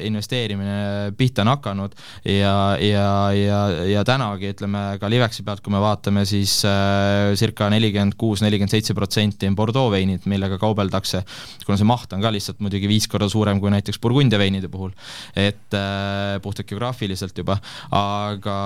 investeerimine 0.04 1.14
pihta 1.18 1.44
on 1.44 1.52
hakanud 1.54 1.96
ja, 2.28 2.76
ja, 2.82 3.06
ja, 3.34 3.60
ja 3.88 4.04
tänagi 4.06 4.52
ütleme 4.52 4.82
ka 5.00 5.10
Livexi 5.10 5.44
pealt, 5.46 5.62
kui 5.64 5.72
me 5.72 5.80
vaatame, 5.82 6.24
siis 6.28 6.58
äh, 6.68 7.32
circa 7.40 7.70
nelikümmend 7.72 8.18
kuus, 8.20 8.42
nelikümmend 8.44 8.74
seitse 8.74 8.96
protsenti 8.96 9.48
on 9.48 9.56
Bordeaux 9.58 9.92
veinid, 9.94 10.28
millega 10.28 10.60
kaubeldakse, 10.60 11.24
kuna 11.64 11.80
see 11.80 11.88
maht 11.88 12.12
on 12.12 12.24
ka 12.24 12.32
lihtsalt 12.34 12.60
muidugi 12.64 12.90
viis 12.90 13.08
korda 13.08 13.30
suurem 13.32 13.62
kui 13.62 13.72
näiteks 13.72 14.00
Burgundia 14.02 14.40
veinide 14.40 14.68
puhul, 14.72 14.92
et 15.36 15.76
äh, 15.76 16.36
puhtalt 16.44 16.68
geograafiliselt 16.68 17.38
juba, 17.38 17.58
aga, 17.94 18.58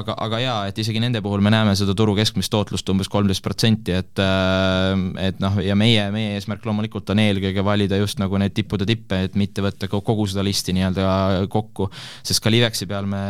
aga, 0.00 0.16
aga 0.26 0.42
jaa, 0.42 0.58
et 0.72 0.82
isegi 0.82 1.02
nende 1.02 1.20
puhul 1.24 1.44
me 1.44 1.52
näeme 1.52 1.76
seda 1.78 1.94
turu 1.98 2.16
keskmist 2.16 2.52
tootlust 2.52 2.88
umbes 2.92 3.12
kolmteist 3.12 3.44
protsenti, 3.44 3.92
et 4.00 4.21
et 5.22 5.40
noh, 5.42 5.58
ja 5.64 5.76
meie, 5.78 6.04
meie 6.14 6.36
eesmärk 6.36 6.64
loomulikult 6.66 7.12
on 7.14 7.22
eelkõige 7.22 7.64
valida 7.66 7.98
just 8.00 8.20
nagu 8.22 8.38
need 8.40 8.54
tippude 8.56 8.86
tippe, 8.88 9.22
et 9.26 9.36
mitte 9.38 9.64
võtta 9.64 9.88
kogu 9.92 10.26
seda 10.30 10.44
listi 10.46 10.74
nii-öelda 10.76 11.46
kokku, 11.52 11.88
sest 12.22 12.42
ka 12.42 12.52
Livexi 12.52 12.88
peal 12.90 13.08
me 13.10 13.22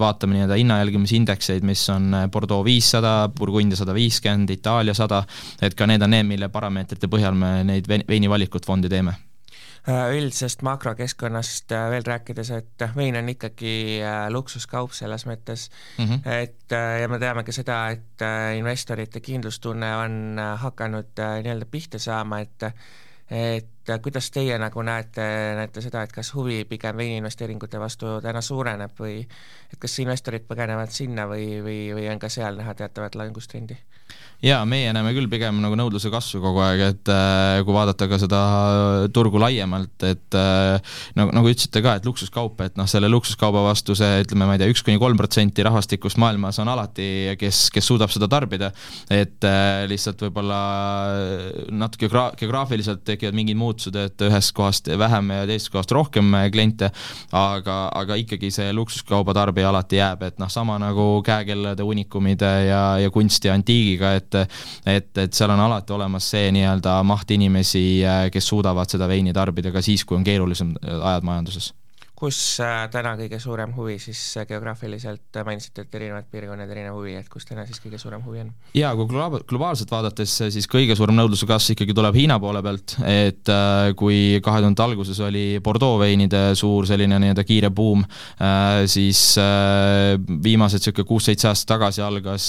vaatame 0.00 0.38
nii-öelda 0.38 0.58
hinna 0.60 0.80
jälgimisindekseid, 0.82 1.66
mis 1.66 1.84
on 1.94 2.10
Bordeaux 2.32 2.64
viissada, 2.66 3.18
Burgundia 3.28 3.78
sada 3.78 3.94
viiskümmend, 3.96 4.52
Itaalia 4.56 4.96
sada, 4.96 5.22
et 5.62 5.76
ka 5.76 5.88
need 5.88 6.02
on 6.04 6.14
need, 6.16 6.28
mille 6.28 6.50
parameetrite 6.52 7.10
põhjal 7.12 7.38
me 7.38 7.60
neid 7.66 7.88
veinivalikut 7.88 8.66
fondi 8.66 8.92
teeme. 8.92 9.16
Äh, 9.16 9.35
üldisest 9.86 10.62
makrokeskkonnast 10.66 11.72
äh, 11.72 11.86
veel 11.90 12.06
rääkides, 12.06 12.50
et 12.50 12.84
vein 12.96 13.16
on 13.16 13.28
ikkagi 13.30 14.02
äh, 14.02 14.26
luksuskaup 14.34 14.92
selles 14.96 15.26
mõttes 15.28 15.68
mm, 15.98 16.04
-hmm. 16.04 16.28
et 16.42 16.76
ja 17.00 17.08
me 17.08 17.18
teame 17.22 17.44
ka 17.44 17.52
seda, 17.52 17.78
et 17.94 18.26
investorite 18.58 19.20
kindlustunne 19.20 19.96
on 19.96 20.40
hakanud 20.58 21.14
nii-öelda 21.42 21.66
pihta 21.70 21.98
saama, 21.98 22.40
et 22.40 22.70
et 23.30 23.90
kuidas 24.02 24.30
teie 24.30 24.58
nagu 24.58 24.82
näete, 24.82 25.24
näete 25.58 25.80
seda, 25.82 26.02
et 26.02 26.12
kas 26.12 26.34
huvi 26.34 26.64
pigem 26.64 26.96
veiniinvesteeringute 26.96 27.80
vastu 27.80 28.20
täna 28.22 28.40
suureneb 28.40 28.94
või 28.98 29.20
et 29.22 29.78
kas 29.82 29.98
investorid 29.98 30.46
põgenevad 30.46 30.94
sinna 30.94 31.26
või, 31.26 31.62
või, 31.62 31.80
või 31.94 32.06
on 32.10 32.22
ka 32.22 32.30
seal 32.30 32.58
näha 32.58 32.74
teatavat 32.74 33.18
langustrendi? 33.18 33.78
Jaa, 34.46 34.62
meie 34.68 34.92
näeme 34.94 35.10
küll 35.16 35.28
pigem 35.30 35.58
nagu 35.62 35.76
nõudluse 35.78 36.10
kasvu 36.12 36.40
kogu 36.44 36.60
aeg, 36.62 36.82
et 36.92 37.10
äh, 37.10 37.60
kui 37.66 37.74
vaadata 37.74 38.06
ka 38.10 38.18
seda 38.22 38.40
turgu 39.14 39.40
laiemalt, 39.42 40.06
et 40.06 40.36
äh, 40.38 40.94
nagu, 41.18 41.32
nagu 41.34 41.50
ütlesite 41.50 41.82
ka, 41.84 41.96
et 41.98 42.06
luksuskaup, 42.06 42.60
et 42.66 42.78
noh, 42.78 42.86
selle 42.90 43.10
luksuskauba 43.10 43.64
vastu 43.66 43.96
see 43.98 44.22
ütleme, 44.22 44.46
ma 44.46 44.56
ei 44.56 44.62
tea, 44.62 44.70
üks 44.70 44.84
kuni 44.86 45.00
kolm 45.02 45.18
protsenti 45.18 45.64
rahvastikust 45.66 46.20
maailmas 46.22 46.60
on 46.62 46.70
alati, 46.70 47.08
kes, 47.40 47.66
kes 47.74 47.90
suudab 47.90 48.12
seda 48.14 48.28
tarbida, 48.30 48.70
et 49.10 49.46
äh, 49.46 49.86
lihtsalt 49.90 50.22
võib-olla 50.28 50.60
natuke 51.72 52.06
geogra-, 52.06 52.30
geograafiliselt 52.38 53.02
tekivad 53.08 53.36
mingid 53.36 53.58
muutused, 53.58 53.98
et 53.98 54.26
ühest 54.28 54.54
kohast 54.56 54.92
vähem 55.00 55.32
ja 55.34 55.48
teisest 55.50 55.72
kohast 55.74 55.96
rohkem 55.96 56.38
kliente, 56.54 56.92
aga, 57.34 57.80
aga 57.98 58.20
ikkagi 58.22 58.52
see 58.54 58.70
luksuskauba 58.76 59.34
tarbija 59.36 59.72
alati 59.72 59.98
jääb, 59.98 60.22
et 60.28 60.40
noh, 60.42 60.52
sama 60.52 60.78
nagu 60.82 61.08
käekellade, 61.26 61.82
unikumide 61.86 62.52
ja, 62.68 62.84
ja 63.02 63.10
kunsti 63.14 63.50
antiigiga, 63.50 64.14
et 64.20 64.35
et, 64.44 65.10
et 65.18 65.32
seal 65.34 65.54
on 65.54 65.64
alati 65.68 65.96
olemas 65.96 66.30
see 66.34 66.50
nii-öelda 66.56 66.98
maht 67.06 67.30
inimesi, 67.36 67.86
kes 68.32 68.52
suudavad 68.52 68.90
seda 68.90 69.08
veini 69.08 69.34
tarbida 69.36 69.72
ka 69.74 69.82
siis, 69.84 70.04
kui 70.04 70.18
on 70.18 70.24
keerulisem 70.26 70.74
ajad 70.82 71.26
majanduses 71.26 71.72
kus 72.16 72.36
äh, 72.64 72.86
täna 72.88 73.12
kõige 73.18 73.36
suurem 73.42 73.74
huvi 73.76 73.98
siis 74.00 74.20
äh, 74.40 74.46
geograafiliselt, 74.48 75.36
äh, 75.36 75.44
mainisite, 75.44 75.84
et 75.84 75.96
erinevad 75.98 76.24
piirkonnad, 76.32 76.70
erinev 76.72 76.96
huvi, 76.96 77.12
et 77.18 77.28
kus 77.28 77.44
täna 77.44 77.66
siis 77.68 77.80
kõige 77.82 78.00
suurem 78.00 78.22
huvi 78.24 78.40
on? 78.40 78.52
jaa, 78.76 78.94
kui 78.96 79.08
globa-, 79.10 79.42
globaalselt 79.44 79.92
vaadates, 79.92 80.38
siis 80.54 80.68
kõige 80.72 80.96
suurem 80.96 81.16
nõudluse 81.18 81.48
kasv 81.48 81.74
ikkagi 81.74 81.96
tuleb 81.96 82.16
Hiina 82.16 82.38
poole 82.40 82.62
pealt, 82.64 82.94
et 83.04 83.52
kui 84.00 84.40
kahe 84.44 84.62
tuhande 84.62 84.84
alguses 84.86 85.20
oli 85.26 85.44
Bordeaux 85.64 86.00
veinide 86.00 86.40
suur 86.56 86.88
selline 86.88 87.18
nii-öelda 87.20 87.44
kiire 87.44 87.68
buum, 87.74 88.04
siis 88.88 89.20
viimased 89.36 90.80
niisugune 90.80 91.08
kuus-seitse 91.08 91.50
aastat 91.50 91.74
tagasi 91.74 92.04
algas, 92.04 92.48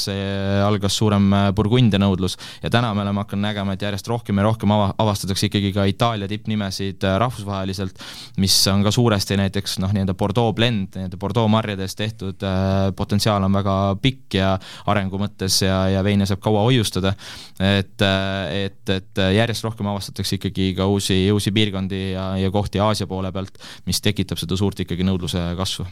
algas 0.63 0.95
suurem 0.95 1.27
Burgundia 1.57 1.99
nõudlus 1.99 2.37
ja 2.63 2.71
täna 2.71 2.93
me 2.95 3.03
oleme 3.03 3.23
hakanud 3.25 3.47
nägema, 3.49 3.75
et 3.75 3.83
järjest 3.83 4.07
rohkem 4.11 4.39
ja 4.39 4.47
rohkem 4.47 4.71
ava-, 4.77 4.93
avastatakse 5.03 5.49
ikkagi 5.51 5.73
ka 5.75 5.87
Itaalia 5.91 6.31
tippnimesid 6.31 7.03
rahvusvaheliselt, 7.25 7.99
mis 8.39 8.55
on 8.71 8.85
ka 8.87 8.95
suuresti 8.95 9.39
näiteks 9.41 9.56
näiteks 9.57 9.79
noh, 9.81 9.91
nii-öelda 9.93 10.13
Bordeaux 10.13 10.53
blend, 10.55 10.93
nii-öelda 10.95 11.17
Bordeaux 11.17 11.49
marjadest 11.49 11.97
tehtud 11.97 12.43
äh, 12.45 12.93
potentsiaal 12.95 13.43
on 13.43 13.53
väga 13.57 13.75
pikk 14.01 14.37
ja 14.37 14.51
arengu 14.85 15.17
mõttes 15.17 15.61
ja, 15.63 15.87
ja 15.89 16.03
veine 16.05 16.27
saab 16.29 16.41
kaua 16.43 16.61
hoiustada. 16.67 17.13
et, 17.59 18.01
äh, 18.01 18.65
et, 18.65 18.89
et 18.89 19.23
järjest 19.33 19.63
rohkem 19.65 19.87
avastatakse 19.87 20.37
ikkagi 20.37 20.73
ka 20.77 20.85
uusi, 20.85 21.31
uusi 21.31 21.51
piirkondi 21.51 22.11
ja, 22.11 22.35
ja 22.37 22.51
kohti 22.51 22.79
Aasia 22.79 23.07
poole 23.07 23.31
pealt, 23.31 23.57
mis 23.85 24.01
tekitab 24.01 24.37
seda 24.37 24.57
suurt 24.57 24.79
ikkagi 24.79 25.07
nõudluse 25.07 25.41
kasvu 25.57 25.87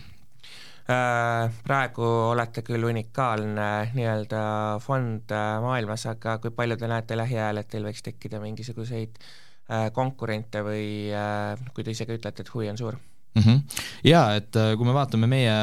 äh, 0.90 1.50
praegu 1.66 2.06
olete 2.36 2.62
küll 2.62 2.86
unikaalne 2.86 3.72
nii-öelda 3.96 4.44
fond 4.86 5.34
maailmas, 5.66 6.06
aga 6.14 6.38
kui 6.44 6.54
palju 6.54 6.78
te 6.78 6.92
näete 6.92 7.18
lähiajal, 7.18 7.64
et 7.64 7.74
teil 7.74 7.90
võiks 7.90 8.06
tekkida 8.06 8.44
mingisuguseid 8.44 9.18
konkurente 9.98 10.62
või 10.62 11.10
kui 11.74 11.82
te 11.82 11.96
ise 11.96 12.06
ka 12.06 12.14
ütlete, 12.14 12.46
et 12.46 12.54
huvi 12.54 12.70
on 12.70 12.78
suur? 12.78 13.02
Mm. 13.36 13.42
-hmm. 13.42 13.82
jaa, 14.12 14.36
et 14.36 14.56
äh, 14.56 14.76
kui 14.78 14.88
me 14.88 14.94
vaatame 14.94 15.28
meie 15.28 15.56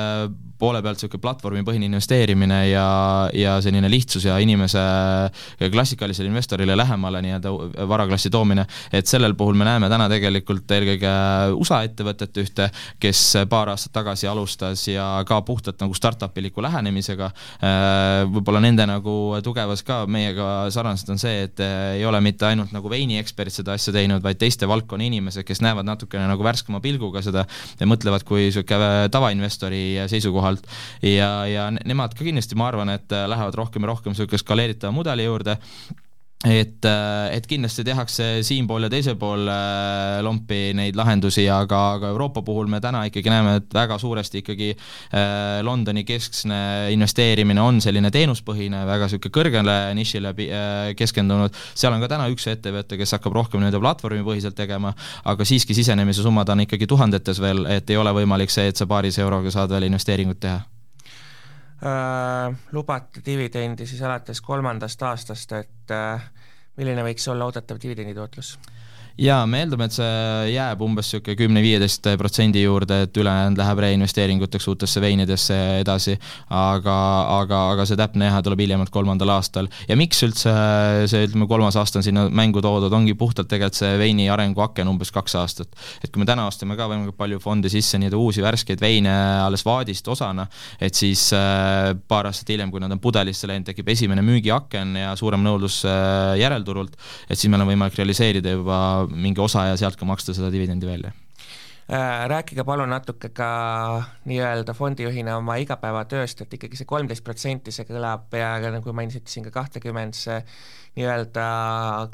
poole 0.62 0.83
pealt 0.85 1.01
niisugune 1.01 1.22
platvormipõhine 1.22 1.88
investeerimine 1.88 2.59
ja, 2.70 2.87
ja 3.35 3.57
selline 3.64 3.88
lihtsus 3.90 4.29
ja 4.29 4.37
inimese 4.42 4.83
klassikalisele 5.72 6.31
investorile 6.31 6.77
lähemale 6.79 7.22
nii-öelda 7.25 7.53
varaklassi 7.90 8.31
toomine, 8.31 8.64
et 8.94 9.11
sellel 9.11 9.35
puhul 9.38 9.59
me 9.59 9.66
näeme 9.66 9.90
täna 9.90 10.07
tegelikult 10.12 10.70
eelkõige 10.77 11.12
USA 11.59 11.83
ettevõtet 11.87 12.38
ühte, 12.42 12.68
kes 13.03 13.22
paar 13.51 13.72
aastat 13.72 13.94
tagasi 13.96 14.29
alustas 14.31 14.85
ja 14.88 15.07
ka 15.27 15.40
puhtalt 15.46 15.83
nagu 15.83 15.96
startup-iliku 15.98 16.62
lähenemisega, 16.62 17.31
äh, 17.59 18.22
võib-olla 18.31 18.62
nende 18.62 18.87
nagu 18.88 19.16
tugevus 19.44 19.83
ka 19.87 20.03
meiega 20.07 20.70
sarnaselt 20.75 21.14
on 21.16 21.22
see, 21.22 21.48
et 21.48 21.62
äh, 21.64 21.96
ei 21.98 22.07
ole 22.07 22.22
mitte 22.25 22.46
ainult 22.46 22.75
nagu 22.75 22.90
veinieksperdid 22.92 23.59
seda 23.62 23.77
asja 23.77 23.94
teinud, 23.96 24.22
vaid 24.22 24.38
teiste 24.40 24.68
valdkonna 24.70 25.11
inimesed, 25.11 25.46
kes 25.48 25.62
näevad 25.64 25.88
natukene 25.88 26.29
nagu 26.31 26.46
värskema 26.46 26.81
pilguga 26.85 27.25
seda 27.25 27.46
ja 27.81 27.90
mõtlevad 27.90 28.22
kui 28.29 28.46
niisugune 28.46 29.11
tavainvestori 29.12 29.83
seisukohalt 30.11 30.51
ja, 31.02 31.30
ja 31.48 31.68
nemad 31.72 32.16
ka 32.16 32.24
kindlasti, 32.26 32.58
ma 32.58 32.68
arvan, 32.68 32.92
et 32.96 33.12
lähevad 33.12 33.56
rohkem 33.58 33.84
ja 33.84 33.92
rohkem 33.92 34.14
niisuguse 34.14 34.42
skaleeritava 34.44 34.92
mudeli 34.94 35.24
juurde 35.24 35.58
et, 36.44 36.85
äh, 36.85 37.37
et 37.37 37.46
kindlasti 37.46 37.85
tehakse 37.87 38.26
siinpool 38.46 38.87
ja 38.87 38.90
teisel 38.90 39.14
pool 39.18 39.46
äh, 39.46 40.18
lompi 40.26 40.72
neid 40.74 40.96
lahendusi, 40.98 41.44
aga, 41.52 41.83
aga 41.98 42.11
Euroopa 42.11 42.42
puhul 42.42 42.70
me 42.70 42.81
täna 42.83 43.05
ikkagi 43.07 43.31
näeme, 43.31 43.55
et 43.61 43.74
väga 43.74 43.98
suuresti 44.02 44.42
ikkagi 44.42 44.72
äh, 44.72 45.61
Londoni 45.62 46.02
keskne 46.09 46.90
investeerimine 46.94 47.62
on 47.62 47.81
selline 47.85 48.11
teenuspõhine, 48.14 48.83
väga 48.88 49.07
niisugune 49.07 49.35
kõrgele 49.37 49.76
nišile 49.98 50.33
keskendunud, 50.98 51.55
seal 51.78 51.94
on 51.94 52.02
ka 52.02 52.11
täna 52.11 52.26
üks 52.33 52.48
ettevõte, 52.50 52.98
kes 52.98 53.16
hakkab 53.18 53.38
rohkem 53.38 53.62
nii-öelda 53.62 53.83
platvormipõhiselt 53.83 54.59
tegema, 54.59 54.94
aga 55.28 55.46
siiski 55.46 55.76
sisenemise 55.78 56.26
summad 56.26 56.50
on 56.52 56.66
ikkagi 56.66 56.90
tuhandetes 56.90 57.42
veel, 57.42 57.66
et 57.70 57.90
ei 57.90 58.00
ole 58.00 58.14
võimalik 58.22 58.50
see, 58.50 58.70
et 58.72 58.78
sa 58.78 58.88
paarise 58.90 59.22
euroga 59.22 59.52
saad 59.55 59.70
veel 59.74 59.90
investeeringut 59.90 60.42
teha 60.42 60.62
äh, 61.87 62.55
lubate 62.73 63.23
dividendi 63.27 63.87
siis 63.87 64.03
alates 64.03 64.40
kolmandast 64.40 65.03
aastast, 65.03 65.53
et 65.53 65.95
äh, 65.95 66.31
milline 66.77 67.05
võiks 67.07 67.29
olla 67.33 67.49
oodatav 67.51 67.81
dividenditootlus? 67.83 68.57
Jaa, 69.20 69.44
me 69.46 69.62
eeldame, 69.62 69.87
et 69.88 69.94
see 69.94 70.53
jääb 70.55 70.83
umbes 70.85 71.09
niisugune 71.12 71.37
kümne-viieteist 71.37 72.07
protsendi 72.20 72.62
juurde, 72.62 73.03
et 73.07 73.18
ülejäänud 73.18 73.59
läheb 73.61 73.81
reinvesteeringuteks 73.85 74.68
uutesse 74.72 75.03
veinidesse 75.03 75.57
edasi, 75.83 76.14
aga, 76.48 76.96
aga, 77.40 77.61
aga 77.75 77.87
see 77.88 77.98
täpne 78.01 78.31
jah, 78.31 78.38
tuleb 78.44 78.62
hiljemalt 78.64 78.92
kolmandal 78.94 79.35
aastal. 79.35 79.68
ja 79.88 79.96
miks 79.98 80.22
üldse 80.25 80.53
see, 81.11 81.27
ütleme, 81.29 81.48
kolmas 81.51 81.77
aasta 81.81 82.01
on 82.01 82.07
sinna 82.07 82.27
mängu 82.31 82.62
toodud, 82.64 82.92
ongi 82.92 83.14
puhtalt 83.18 83.51
tegelikult 83.51 83.81
see 83.83 83.92
veini 84.01 84.29
arenguaken 84.33 84.88
umbes 84.88 85.12
kaks 85.12 85.37
aastat. 85.40 85.77
et 86.03 86.11
kui 86.11 86.22
me 86.22 86.29
täna 86.29 86.46
ostame 86.48 86.77
ka 86.79 86.88
võimalikult 86.90 87.18
palju 87.18 87.40
fonde 87.42 87.72
sisse 87.72 88.01
nii-öelda 88.01 88.20
uusi 88.20 88.44
värskeid 88.44 88.81
veine 88.81 89.12
alles 89.42 89.64
vaadist 89.66 90.09
osana, 90.09 90.46
et 90.81 90.96
siis 90.96 91.29
äh, 91.37 91.92
paar 92.09 92.31
aastat 92.31 92.55
hiljem, 92.55 92.72
kui 92.72 92.81
nad 92.81 92.92
on 92.92 93.03
pudelisse 93.03 93.51
läinud, 93.51 93.68
tekib 93.68 93.92
esimene 93.92 94.25
müügiaken 94.25 94.96
ja 95.03 95.12
suurem 95.18 95.44
nõudlus 95.44 95.83
äh, 95.85 96.38
järelturult, 96.40 96.96
et 97.29 97.37
siis 97.37 97.51
meil 97.53 97.64
on 97.64 97.72
võimalik 97.75 97.98
realiseerida 98.01 98.57
juba 98.57 98.81
mingi 99.10 99.40
osa 99.40 99.66
ja 99.70 99.76
sealt 99.80 99.98
ka 100.00 100.08
maksta 100.08 100.34
seda 100.36 100.52
dividendi 100.52 100.88
välja. 100.88 101.12
Äh, 101.92 102.28
rääkige 102.28 102.64
palun 102.64 102.88
natuke 102.88 103.28
ka 103.34 103.46
nii-öelda 104.24 104.72
fondijuhina 104.72 105.34
oma 105.36 105.56
igapäevatööst, 105.58 106.44
et 106.44 106.54
ikkagi 106.54 106.78
see 106.78 106.86
kolmteist 106.86 107.24
protsenti, 107.26 107.74
see 107.74 107.84
kõlab 107.88 108.28
peaaegu 108.30 108.70
nagu 108.76 108.94
mainisite 108.94 109.28
siin 109.28 109.48
ka 109.48 109.50
kahtekümmend, 109.56 110.14
see 110.14 110.38
nii-öelda 110.94 111.48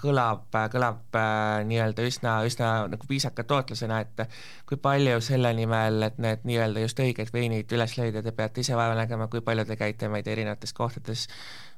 kõlab, 0.01 0.49
kõlab 0.73 1.21
äh, 1.21 1.61
nii-öelda 1.69 2.09
üsna, 2.09 2.39
üsna 2.49 2.73
nagu 2.89 3.11
viisaka 3.13 3.45
tootlusena, 3.45 4.01
et 4.07 4.25
kui 4.67 4.81
palju 4.81 5.21
selle 5.29 5.53
nimel, 5.61 6.01
et 6.09 6.17
need 6.17 6.49
nii-öelda 6.49 6.89
just 6.89 7.05
õiged 7.05 7.31
veinid 7.37 7.77
üles 7.77 7.99
leida, 8.01 8.25
te 8.25 8.33
peate 8.33 8.65
ise 8.65 8.79
vaeva 8.79 8.97
nägema, 8.97 9.29
kui 9.29 9.45
palju 9.45 9.69
te 9.69 9.77
käite, 9.77 10.09
ma 10.09 10.23
ei 10.23 10.25
tea, 10.25 10.39
erinevates 10.39 10.73
kohtades, 10.73 11.29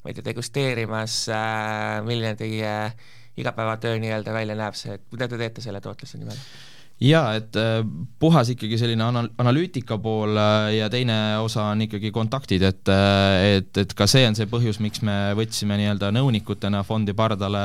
ma 0.04 0.12
ei 0.12 0.16
tea, 0.16 0.30
degusteerimas, 0.30 1.24
äh, 1.34 1.98
milline 2.06 2.36
teie 2.38 2.76
igapäevatöö 3.40 3.98
nii-öelda 4.02 4.34
välja 4.36 4.56
näeb, 4.58 4.76
see, 4.78 4.98
mida 5.12 5.28
te 5.28 5.38
teete 5.40 5.64
selle 5.64 5.80
tootluse 5.84 6.18
nimel? 6.20 6.38
Jaa, 7.00 7.32
et 7.38 7.56
äh, 7.56 7.80
puhas 8.20 8.50
ikkagi 8.52 8.76
selline 8.80 9.04
anal-, 9.06 9.30
analüütika 9.40 9.96
pool 10.02 10.36
äh, 10.36 10.74
ja 10.76 10.90
teine 10.92 11.16
osa 11.40 11.70
on 11.72 11.86
ikkagi 11.86 12.12
kontaktid, 12.12 12.64
et 12.68 12.92
äh, 12.92 13.56
et, 13.56 13.72
et 13.80 13.94
ka 13.96 14.04
see 14.10 14.26
on 14.28 14.36
see 14.36 14.48
põhjus, 14.50 14.82
miks 14.84 15.00
me 15.06 15.32
võtsime 15.38 15.78
nii-öelda 15.80 16.12
nõunikutena 16.12 16.82
fondi 16.84 17.16
pardale 17.16 17.64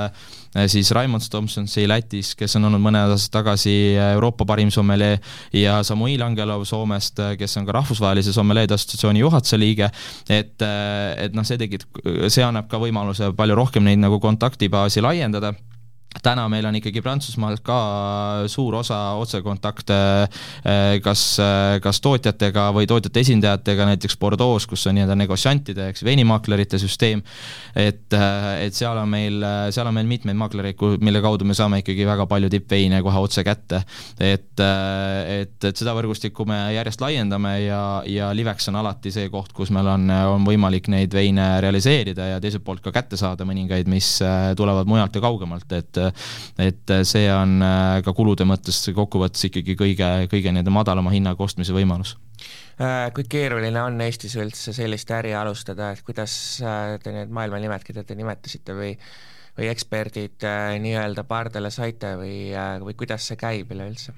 siis 0.71 0.88
Raimond 0.95 1.26
Thompsonsi 1.28 1.84
Lätis, 1.84 2.32
kes 2.39 2.56
on 2.56 2.69
olnud 2.69 2.80
mõned 2.80 3.12
aastad 3.12 3.41
tagasi 3.41 3.74
Euroopa 4.13 4.48
parim 4.48 4.71
sommelee 4.71 5.17
ja 5.60 5.82
Samuil 5.84 6.24
Angelov 6.24 6.63
Soomest, 6.69 7.19
kes 7.36 7.60
on 7.60 7.67
ka 7.67 7.76
rahvusvahelise 7.76 8.32
sommeleede 8.32 8.78
assotsiatsiooni 8.78 9.19
juhatuse 9.19 9.60
liige, 9.60 9.91
et 10.32 10.63
et 10.63 11.36
noh, 11.36 11.43
see 11.43 11.60
tegi, 11.60 11.82
see 12.32 12.45
annab 12.45 12.71
ka 12.71 12.80
võimaluse 12.80 13.34
palju 13.36 13.60
rohkem 13.60 13.84
neid 13.84 14.00
nagu 14.00 14.21
kontaktibaasi 14.24 15.04
laiendada 15.04 15.52
täna 16.23 16.45
meil 16.51 16.65
on 16.67 16.78
ikkagi 16.80 17.01
Prantsusmaal 17.04 17.60
ka 17.65 17.78
suur 18.51 18.78
osa 18.80 18.99
otsekontakte 19.19 19.97
eh, 20.23 20.97
kas, 21.04 21.23
eh, 21.43 21.78
kas 21.84 21.99
tootjatega 22.04 22.67
või 22.75 22.88
tootjate 22.89 23.23
esindajatega, 23.25 23.88
näiteks 23.91 24.17
Bordeaux, 24.21 24.67
kus 24.69 24.86
on 24.89 24.97
nii-öelda 24.97 25.17
negotsiantide, 25.19 25.89
eks, 25.91 26.06
veinimaaklerite 26.08 26.80
süsteem, 26.82 27.23
et, 27.75 28.08
eh, 28.15 28.49
et 28.67 28.78
seal 28.78 28.99
on 29.01 29.12
meil, 29.12 29.43
seal 29.75 29.89
on 29.89 29.97
meil 29.97 30.10
mitmeid 30.10 30.39
maaklereid, 30.39 30.86
mille 31.04 31.23
kaudu 31.23 31.47
me 31.47 31.58
saame 31.58 31.82
ikkagi 31.84 32.08
väga 32.08 32.28
palju 32.30 32.51
tippveine 32.54 33.01
kohe 33.06 33.25
otse 33.28 33.43
kätte. 33.45 33.84
et, 34.19 34.60
et, 34.60 35.58
et 35.67 35.75
seda 35.75 35.93
võrgustikku 35.97 36.45
me 36.47 36.58
järjest 36.75 37.01
laiendame 37.01 37.56
ja, 37.65 37.82
ja 38.08 38.32
Livex 38.36 38.69
on 38.71 38.80
alati 38.80 39.12
see 39.12 39.30
koht, 39.34 39.51
kus 39.56 39.71
meil 39.75 39.88
on, 39.91 40.10
on 40.10 40.45
võimalik 40.47 40.88
neid 40.91 41.13
veine 41.13 41.47
realiseerida 41.63 42.30
ja 42.34 42.41
teiselt 42.43 42.63
poolt 42.65 42.84
ka 42.86 42.93
kätte 42.95 43.17
saada 43.19 43.45
mõningaid, 43.47 43.89
mis 43.91 44.17
tulevad 44.58 44.88
mujalt 44.89 45.15
ja 45.15 45.23
kaugemalt, 45.25 45.71
et 45.75 46.05
et 46.62 46.96
see 47.08 47.28
on 47.34 47.58
äh, 47.65 48.00
ka 48.06 48.13
kulude 48.18 48.48
mõttes 48.48 48.82
kokkuvõttes 48.96 49.50
ikkagi 49.50 49.78
kõige, 49.80 50.10
kõige 50.32 50.54
nii-öelda 50.54 50.74
madalama 50.74 51.13
hinnaga 51.13 51.44
ostmise 51.46 51.76
võimalus 51.76 52.15
äh, 52.80 53.12
kui 53.15 53.28
keeruline 53.30 53.82
on 53.84 54.02
Eestis 54.06 54.36
üldse 54.39 54.74
sellist 54.76 55.12
äri 55.15 55.36
alustada, 55.38 55.94
et 55.96 56.04
kuidas 56.06 56.36
äh, 56.63 56.98
te 57.04 57.15
need 57.15 57.34
maailmanimed, 57.34 57.88
keda 57.88 58.04
te 58.04 58.18
nimetasite 58.18 58.78
või 58.78 58.98
või 59.56 59.70
eksperdid 59.72 60.44
nii-öelda 60.84 61.24
pardale 61.24 61.70
saite 61.72 62.10
või, 62.20 62.50
või 62.84 62.96
kuidas 63.00 63.30
see 63.30 63.38
käib 63.39 63.70
üleüldse? 63.72 64.12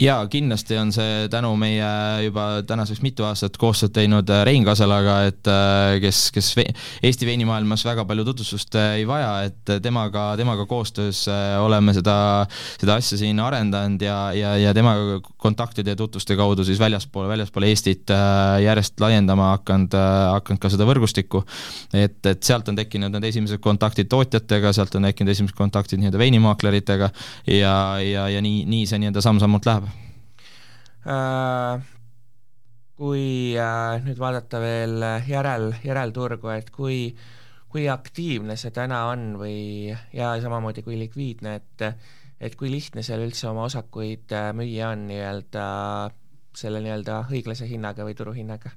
Jaa, 0.00 0.26
kindlasti 0.30 0.76
on 0.78 0.90
see 0.94 1.28
tänu 1.30 1.52
meie 1.58 1.86
juba 2.26 2.62
tänaseks 2.66 3.00
mitu 3.04 3.24
aastat 3.28 3.56
koostööd 3.60 3.92
teinud 3.94 4.30
äh, 4.32 4.42
Rein 4.46 4.64
Kaselaga, 4.66 5.20
et 5.28 5.50
äh, 5.50 5.98
kes, 6.02 6.26
kes 6.34 6.50
Eesti 6.58 7.28
veinimaailmas 7.28 7.84
väga 7.86 8.04
palju 8.08 8.24
tutvustust 8.26 8.74
äh, 8.80 8.96
ei 9.00 9.06
vaja, 9.06 9.46
et 9.46 9.74
temaga, 9.82 10.32
temaga 10.40 10.66
koostöös 10.66 11.24
oleme 11.62 11.94
seda, 11.94 12.16
seda 12.80 12.98
asja 12.98 13.18
siin 13.20 13.40
arendanud 13.42 14.02
ja, 14.02 14.18
ja, 14.34 14.56
ja 14.60 14.74
temaga 14.74 15.20
kontaktide 15.40 15.94
ja 15.94 16.00
tutvuste 16.00 16.36
kaudu 16.36 16.66
siis 16.66 16.80
väljaspool, 16.82 17.28
väljaspool 17.30 17.68
Eestit 17.68 18.10
järjest 18.64 19.00
laiendama 19.00 19.52
hakanud, 19.54 19.94
hakanud 19.94 20.62
ka 20.62 20.72
seda 20.72 20.88
võrgustikku. 20.88 21.44
et, 21.94 22.18
et 22.26 22.42
sealt 22.42 22.68
on 22.68 22.76
tekkinud 22.78 23.14
need 23.14 23.28
esimesed 23.30 23.62
kontaktid 23.62 24.10
tootjatega, 24.10 24.74
sealt 24.74 24.94
on 24.98 25.06
tekkinud 25.08 25.32
esimesed 25.32 25.56
kontaktid 25.56 26.02
nii-öelda 26.02 26.20
veinimaakleritega 26.20 27.10
ja, 27.54 27.74
ja, 28.02 28.28
ja 28.32 28.42
nii, 28.44 28.64
nii 28.70 28.90
see 28.90 29.00
nii-öelda 29.02 29.22
samm-sammult 29.24 29.53
läheb 29.62 29.92
Äh, 31.04 31.84
kui 32.96 33.52
äh, 33.60 34.00
nüüd 34.06 34.16
vaadata 34.16 34.60
veel 34.62 35.02
järel, 35.28 35.74
järelturgu, 35.84 36.48
et 36.54 36.70
kui, 36.72 37.10
kui 37.68 37.84
aktiivne 37.92 38.56
see 38.56 38.72
täna 38.72 39.02
on 39.10 39.34
või, 39.36 39.92
ja 40.16 40.32
samamoodi 40.40 40.84
kui 40.86 40.96
likviidne, 41.00 41.58
et 41.60 41.88
et 42.44 42.56
kui 42.60 42.70
lihtne 42.72 43.04
seal 43.04 43.22
üldse 43.24 43.46
oma 43.50 43.66
osakuid 43.68 44.32
äh, 44.32 44.48
müüa 44.56 44.94
on 44.94 45.04
nii-öelda 45.10 45.66
selle 46.56 46.80
nii-öelda 46.84 47.20
õiglase 47.28 47.68
hinnaga 47.68 48.08
või 48.08 48.16
turuhinnaga? 48.16 48.72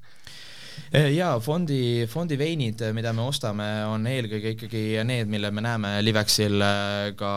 Eh, 0.91 1.09
jaa, 1.17 1.35
fondi, 1.43 2.05
fondi 2.07 2.37
veinid, 2.39 2.79
mida 2.95 3.11
me 3.15 3.25
ostame, 3.27 3.65
on 3.91 4.05
eelkõige 4.07 4.53
ikkagi 4.53 4.81
need, 5.07 5.27
mille 5.27 5.49
me 5.51 5.63
näeme 5.65 5.89
Livexil 6.05 6.61
eh, 6.63 7.09
ka 7.19 7.31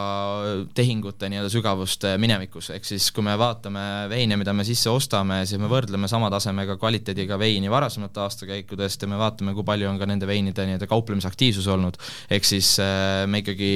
tehingute 0.77 1.27
nii-öelda 1.31 1.51
sügavust 1.51 2.07
eh, 2.07 2.15
minevikus, 2.23 2.69
ehk 2.77 2.87
siis 2.87 3.09
kui 3.15 3.25
me 3.27 3.35
vaatame 3.41 3.83
veine, 4.13 4.39
mida 4.39 4.55
me 4.55 4.67
sisse 4.69 4.93
ostame, 4.93 5.41
siis 5.51 5.59
me 5.59 5.71
võrdleme 5.71 6.09
sama 6.11 6.31
tasemega 6.31 6.77
kvaliteediga 6.79 7.39
veini 7.41 7.73
varasemate 7.73 8.23
aastakäikudest 8.23 9.03
ja 9.03 9.11
me 9.11 9.19
vaatame, 9.19 9.57
kui 9.57 9.67
palju 9.67 9.89
on 9.91 9.99
ka 9.99 10.07
nende 10.11 10.29
veinide 10.31 10.69
nii-öelda 10.69 10.87
kauplemisaktiivsus 10.91 11.67
olnud, 11.75 11.99
ehk 12.31 12.47
siis 12.47 12.77
me 13.27 13.43
ikkagi 13.43 13.73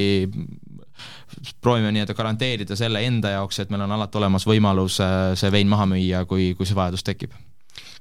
proovime 1.64 1.90
nii-öelda 1.96 2.14
garanteerida 2.14 2.78
selle 2.78 3.02
enda 3.08 3.34
jaoks, 3.34 3.58
et 3.64 3.74
meil 3.74 3.82
on 3.88 3.96
alati 3.98 4.22
olemas 4.22 4.46
võimalus 4.46 5.00
see 5.40 5.50
vein 5.50 5.66
maha 5.72 5.88
müüa, 5.96 6.22
kui, 6.30 6.52
kui 6.54 6.68
see 6.68 6.78
vajadus 6.78 7.02
tekib 7.10 7.34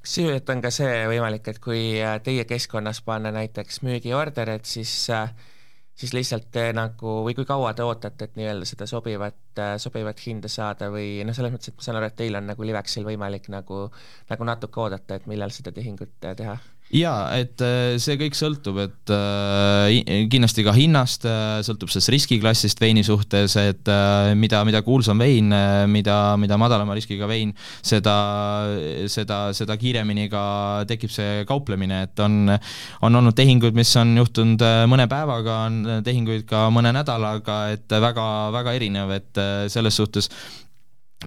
sisuliselt 0.04 0.50
on 0.52 0.62
ka 0.64 0.72
see 0.74 1.08
võimalik, 1.08 1.48
et 1.48 1.60
kui 1.64 1.84
äh, 2.02 2.20
teie 2.24 2.46
keskkonnas 2.48 3.02
panna 3.06 3.32
näiteks 3.32 3.82
müügiorder, 3.88 4.56
et 4.58 4.70
siis 4.70 4.92
äh, 5.14 5.32
siis 5.96 6.14
lihtsalt 6.14 6.50
te 6.52 6.66
nagu, 6.76 7.20
või 7.26 7.36
kui 7.38 7.46
kaua 7.48 7.74
te 7.78 7.86
ootate, 7.86 8.28
et 8.28 8.38
nii-öelda 8.40 8.68
seda 8.68 8.88
sobivat, 8.90 9.40
äh, 9.62 9.76
sobivat 9.82 10.20
hinda 10.26 10.52
saada 10.52 10.90
või 10.94 11.22
noh, 11.26 11.36
selles 11.38 11.54
mõttes, 11.54 11.72
et 11.72 11.78
ma 11.78 11.86
saan 11.86 12.00
aru, 12.00 12.10
et 12.10 12.18
teil 12.20 12.40
on 12.40 12.50
nagu 12.50 12.68
Livexil 12.68 13.06
võimalik 13.08 13.50
nagu, 13.54 13.86
nagu 14.32 14.50
natuke 14.50 14.84
oodata, 14.86 15.20
et 15.20 15.30
millal 15.30 15.54
seda 15.56 15.74
tehingut 15.76 16.16
teha 16.24 16.58
jaa, 16.94 17.34
et 17.42 17.62
äh, 17.66 17.96
see 18.02 18.18
kõik 18.20 18.36
sõltub, 18.38 18.78
et 18.84 19.14
äh, 19.14 20.28
kindlasti 20.32 20.66
ka 20.66 20.74
hinnast, 20.78 21.26
äh, 21.26 21.60
sõltub 21.66 21.92
sellest 21.92 22.12
riskiklassist 22.14 22.82
veini 22.82 23.04
suhtes, 23.06 23.56
et 23.60 23.92
mida, 24.38 24.62
mida 24.68 24.84
kuulsam 24.86 25.22
vein, 25.22 25.50
mida, 25.90 26.18
mida 26.40 26.58
madalama 26.62 26.96
riskiga 26.98 27.28
vein, 27.30 27.54
seda, 27.86 28.16
seda, 29.12 29.40
seda 29.58 29.78
kiiremini 29.80 30.30
ka 30.32 30.46
tekib 30.90 31.12
see 31.14 31.44
kauplemine, 31.50 32.04
et 32.08 32.24
on, 32.24 32.54
on 33.04 33.22
olnud 33.22 33.38
tehinguid, 33.38 33.76
mis 33.78 33.94
on 34.00 34.16
juhtunud 34.22 34.66
mõne 34.92 35.08
päevaga, 35.12 35.60
on 35.70 36.04
tehinguid 36.06 36.46
ka 36.50 36.68
mõne 36.74 36.94
nädalaga, 36.96 37.64
et 37.76 37.98
väga, 38.04 38.28
väga 38.54 38.78
erinev, 38.78 39.16
et 39.18 39.44
selles 39.74 39.98
suhtes 39.98 40.30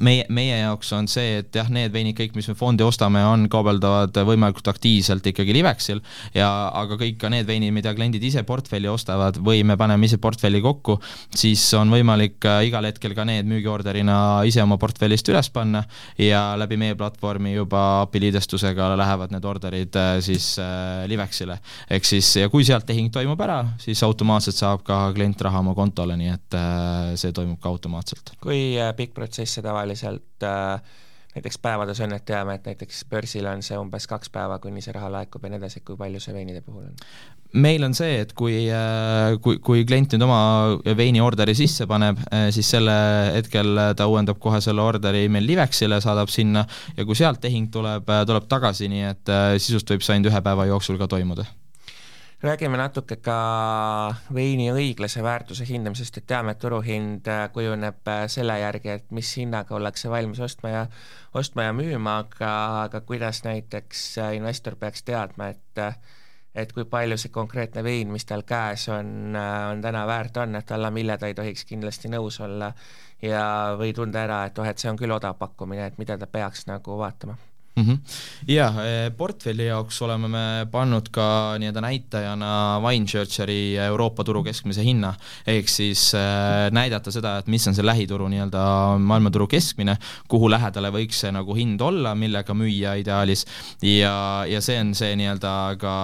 meie, 0.04 0.24
meie 0.32 0.58
jaoks 0.60 0.92
on 0.96 1.08
see, 1.10 1.40
et 1.40 1.56
jah, 1.56 1.68
need 1.72 1.92
veinid 1.94 2.16
kõik, 2.18 2.34
mis 2.36 2.48
me 2.50 2.56
fondi 2.58 2.84
ostame, 2.86 3.22
on 3.26 3.46
kaubeldavad 3.52 4.16
võimalikult 4.26 4.68
aktiivselt 4.70 5.26
ikkagi 5.32 5.54
Livexil 5.56 6.02
ja 6.36 6.48
aga 6.76 6.98
kõik 7.00 7.18
ka 7.20 7.30
need 7.32 7.48
veinid, 7.48 7.74
mida 7.74 7.94
kliendid 7.96 8.24
ise 8.26 8.42
portfelli 8.46 8.90
ostavad 8.90 9.38
või 9.42 9.62
me 9.66 9.76
paneme 9.78 10.08
ise 10.08 10.18
portfelli 10.22 10.60
kokku, 10.64 10.98
siis 11.34 11.62
on 11.78 11.92
võimalik 11.92 12.44
äh, 12.48 12.66
igal 12.68 12.86
hetkel 12.88 13.14
ka 13.16 13.26
need 13.28 13.48
müügiorderina 13.50 14.18
ise 14.48 14.62
oma 14.64 14.78
portfellist 14.80 15.28
üles 15.32 15.50
panna 15.54 15.84
ja 16.20 16.42
läbi 16.58 16.78
meie 16.80 16.96
platvormi 16.98 17.54
juba 17.54 17.84
API 18.04 18.26
liidestusega 18.26 18.92
lähevad 18.98 19.34
need 19.34 19.48
orderid 19.48 20.00
äh, 20.00 20.12
siis 20.24 20.54
äh, 20.62 21.04
Livexile. 21.10 21.58
ehk 21.90 22.08
siis, 22.08 22.34
ja 22.42 22.50
kui 22.52 22.66
sealt 22.66 22.86
tehing 22.88 23.10
toimub 23.14 23.40
ära, 23.40 23.62
siis 23.82 24.02
automaatselt 24.06 24.58
saab 24.58 24.84
ka 24.86 25.00
klient 25.16 25.40
raha 25.46 25.62
oma 25.64 25.74
kontole, 25.76 26.16
nii 26.18 26.32
et 26.32 26.56
see 27.20 27.32
toimub 27.34 27.60
ka 27.62 27.70
automaatselt. 27.72 28.34
kui 28.42 28.76
pikk 28.96 29.14
protsess 29.16 29.56
see 29.56 29.64
tavaliselt 29.64 29.85
tavaliselt 29.86 30.42
äh, 30.42 30.80
näiteks 31.36 31.58
päevades 31.58 32.00
on, 32.00 32.12
et 32.16 32.24
teame, 32.24 32.54
et 32.56 32.66
näiteks 32.66 33.04
börsil 33.10 33.46
on 33.46 33.62
see 33.62 33.76
umbes 33.78 34.06
kaks 34.08 34.30
päeva, 34.32 34.58
kuni 34.58 34.80
see 34.80 34.94
raha 34.96 35.10
laekub 35.12 35.44
ja 35.44 35.52
nii 35.52 35.60
edasi, 35.60 35.82
kui 35.84 35.98
palju 36.00 36.20
see 36.20 36.34
veinide 36.34 36.62
puhul 36.64 36.86
on? 36.88 36.94
meil 37.56 37.84
on 37.86 37.94
see, 37.94 38.18
et 38.20 38.32
kui, 38.36 38.66
äh, 38.72 39.36
kui, 39.42 39.60
kui 39.64 39.84
klient 39.88 40.12
nüüd 40.12 40.24
oma 40.26 40.40
veini 40.98 41.22
orderi 41.24 41.54
sisse 41.56 41.86
paneb, 41.88 42.18
äh, 42.32 42.48
siis 42.52 42.70
selle 42.74 42.96
hetkel 43.36 43.78
ta 43.96 44.08
uuendab 44.10 44.40
kohe 44.42 44.60
selle 44.64 44.82
orderi 44.82 45.28
meil 45.32 45.46
Livexile, 45.46 46.00
saadab 46.04 46.32
sinna 46.32 46.66
ja 46.96 47.06
kui 47.06 47.16
sealt 47.16 47.40
tehing 47.44 47.70
tuleb, 47.72 48.10
tuleb 48.26 48.48
tagasi, 48.50 48.90
nii 48.92 49.06
et 49.12 49.36
sisust 49.62 49.92
võib 49.92 50.04
see 50.04 50.16
ainult 50.16 50.32
ühe 50.32 50.42
päeva 50.44 50.66
jooksul 50.72 50.98
ka 51.00 51.08
toimuda 51.12 51.46
räägime 52.42 52.76
natuke 52.76 53.16
ka 53.16 53.36
veini 54.34 54.68
õiglase 54.72 55.22
väärtuse 55.24 55.64
hindamisest, 55.68 56.18
et 56.20 56.26
teame, 56.28 56.52
et 56.52 56.60
turuhind 56.60 57.28
äh, 57.32 57.46
kujuneb 57.52 58.08
äh, 58.12 58.26
selle 58.32 58.58
järgi, 58.60 58.92
et 58.98 59.10
mis 59.10 59.30
hinnaga 59.38 59.76
ollakse 59.76 60.10
valmis 60.12 60.40
ostma 60.44 60.72
ja, 60.72 60.84
ostma 61.34 61.68
ja 61.68 61.72
müüma, 61.76 62.18
aga, 62.26 62.52
aga 62.82 63.00
kuidas 63.08 63.42
näiteks 63.46 64.06
äh, 64.18 64.36
investor 64.36 64.76
peaks 64.76 65.02
teadma, 65.02 65.52
et 65.54 65.84
et 66.56 66.70
kui 66.72 66.86
palju 66.88 67.18
see 67.20 67.28
konkreetne 67.28 67.82
vein, 67.84 68.08
mis 68.08 68.24
tal 68.24 68.40
käes 68.48 68.86
on, 68.88 69.36
on 69.36 69.82
täna 69.84 70.06
väärt 70.08 70.38
on, 70.40 70.56
et 70.56 70.70
alla 70.72 70.88
mille 70.90 71.18
ta 71.20 71.28
ei 71.28 71.36
tohiks 71.36 71.66
kindlasti 71.68 72.08
nõus 72.08 72.40
olla. 72.40 72.70
Ja, 73.20 73.76
või 73.76 73.92
tunda 73.96 74.22
ära, 74.24 74.38
et 74.48 74.56
oh, 74.58 74.64
et 74.64 74.80
see 74.80 74.88
on 74.88 74.96
küll 74.96 75.12
odav 75.12 75.36
pakkumine, 75.36 75.84
et 75.90 76.00
mida 76.00 76.16
ta 76.16 76.28
peaks 76.28 76.64
nagu 76.68 76.96
vaatama 76.96 77.36
mm. 77.76 77.84
-hmm. 77.84 77.98
jah, 78.48 78.74
portfelli 79.16 79.66
jaoks 79.66 80.00
oleme 80.02 80.28
me 80.28 80.66
pannud 80.70 81.08
ka 81.12 81.56
nii-öelda 81.60 81.80
näitajana 81.80 82.80
Windchurcheri 82.84 83.76
Euroopa 83.86 84.24
turu 84.24 84.42
keskmise 84.44 84.84
hinna, 84.84 85.14
ehk 85.46 85.68
siis 85.68 86.14
äh, 86.14 86.70
näidata 86.72 87.12
seda, 87.12 87.36
et 87.38 87.46
mis 87.46 87.66
on 87.68 87.74
see 87.76 87.84
lähituru 87.86 88.28
nii-öelda 88.32 88.62
maailmaturu 88.98 89.46
keskmine, 89.46 89.96
kuhu 90.28 90.50
lähedale 90.50 90.90
võiks 90.94 91.20
see 91.24 91.32
nagu 91.32 91.54
hind 91.54 91.80
olla, 91.80 92.14
millega 92.14 92.54
müüa 92.54 92.96
ideaalis, 93.00 93.46
ja, 93.82 94.44
ja 94.48 94.60
see 94.60 94.80
on 94.80 94.94
see 94.94 95.12
nii-öelda 95.20 95.54
ka 95.80 95.94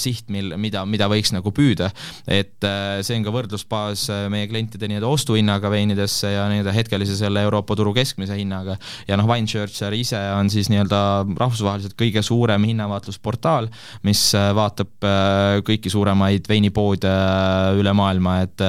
siht, 0.00 0.30
mil, 0.30 0.54
mida, 0.56 0.84
mida 0.86 1.10
võiks 1.10 1.34
nagu 1.34 1.52
püüda. 1.52 1.90
et 2.26 2.64
äh, 2.64 3.02
see 3.02 3.18
on 3.18 3.26
ka 3.26 3.34
võrdlusbaas 3.34 4.06
meie 4.30 4.46
klientide 4.50 4.88
nii-öelda 4.88 5.10
ostuhinnaga 5.10 5.70
veinidesse 5.70 6.30
ja 6.32 6.46
nii-öelda 6.50 6.72
hetkelise 6.76 7.16
selle 7.18 7.42
Euroopa 7.42 7.76
turu 7.76 7.94
keskmise 7.94 8.38
hinnaga. 8.38 8.78
ja 9.08 9.16
noh, 9.16 9.26
Windchurcher 9.26 9.94
ise 9.96 10.20
on 10.36 10.50
siis 10.50 10.70
nii-öelda 10.70 11.15
rahvusvaheliselt 11.24 11.96
kõige 11.98 12.22
suurem 12.24 12.66
hinnavaatlusportaal, 12.68 13.70
mis 14.06 14.22
äh, 14.36 14.50
vaatab 14.56 15.06
äh, 15.06 15.58
kõiki 15.66 15.92
suuremaid 15.92 16.48
veinipoode 16.50 17.10
äh, 17.10 17.80
üle 17.80 17.94
maailma, 17.96 18.40
et 18.46 18.64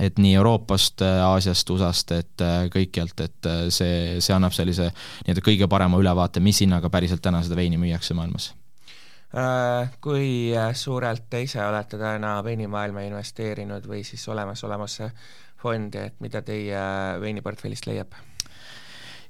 et 0.00 0.16
nii 0.16 0.32
Euroopast, 0.38 1.02
Aasiast, 1.04 1.68
USA-st, 1.68 2.14
et 2.16 2.44
kõikjalt, 2.72 3.18
et 3.20 3.48
see, 3.68 4.22
see 4.24 4.32
annab 4.32 4.54
sellise 4.56 4.86
nii-öelda 4.88 5.44
kõige 5.44 5.68
parema 5.68 6.00
ülevaate, 6.00 6.40
mis 6.40 6.62
hinnaga 6.64 6.88
päriselt 6.88 7.20
täna 7.24 7.42
seda 7.44 7.58
veini 7.58 7.80
müüakse 7.80 8.16
maailmas 8.16 8.54
kui 10.04 10.52
suurelt 10.76 11.24
te 11.32 11.40
ise 11.44 11.60
olete 11.64 11.96
täna 12.00 12.34
veinimaailma 12.44 13.06
investeerinud 13.06 13.86
või 13.88 14.02
siis 14.04 14.26
olemasolevasse 14.28 15.08
fondi, 15.62 16.02
et 16.10 16.20
mida 16.20 16.42
teie 16.44 16.82
veiniportfellist 17.22 17.88
leiab? 17.88 18.16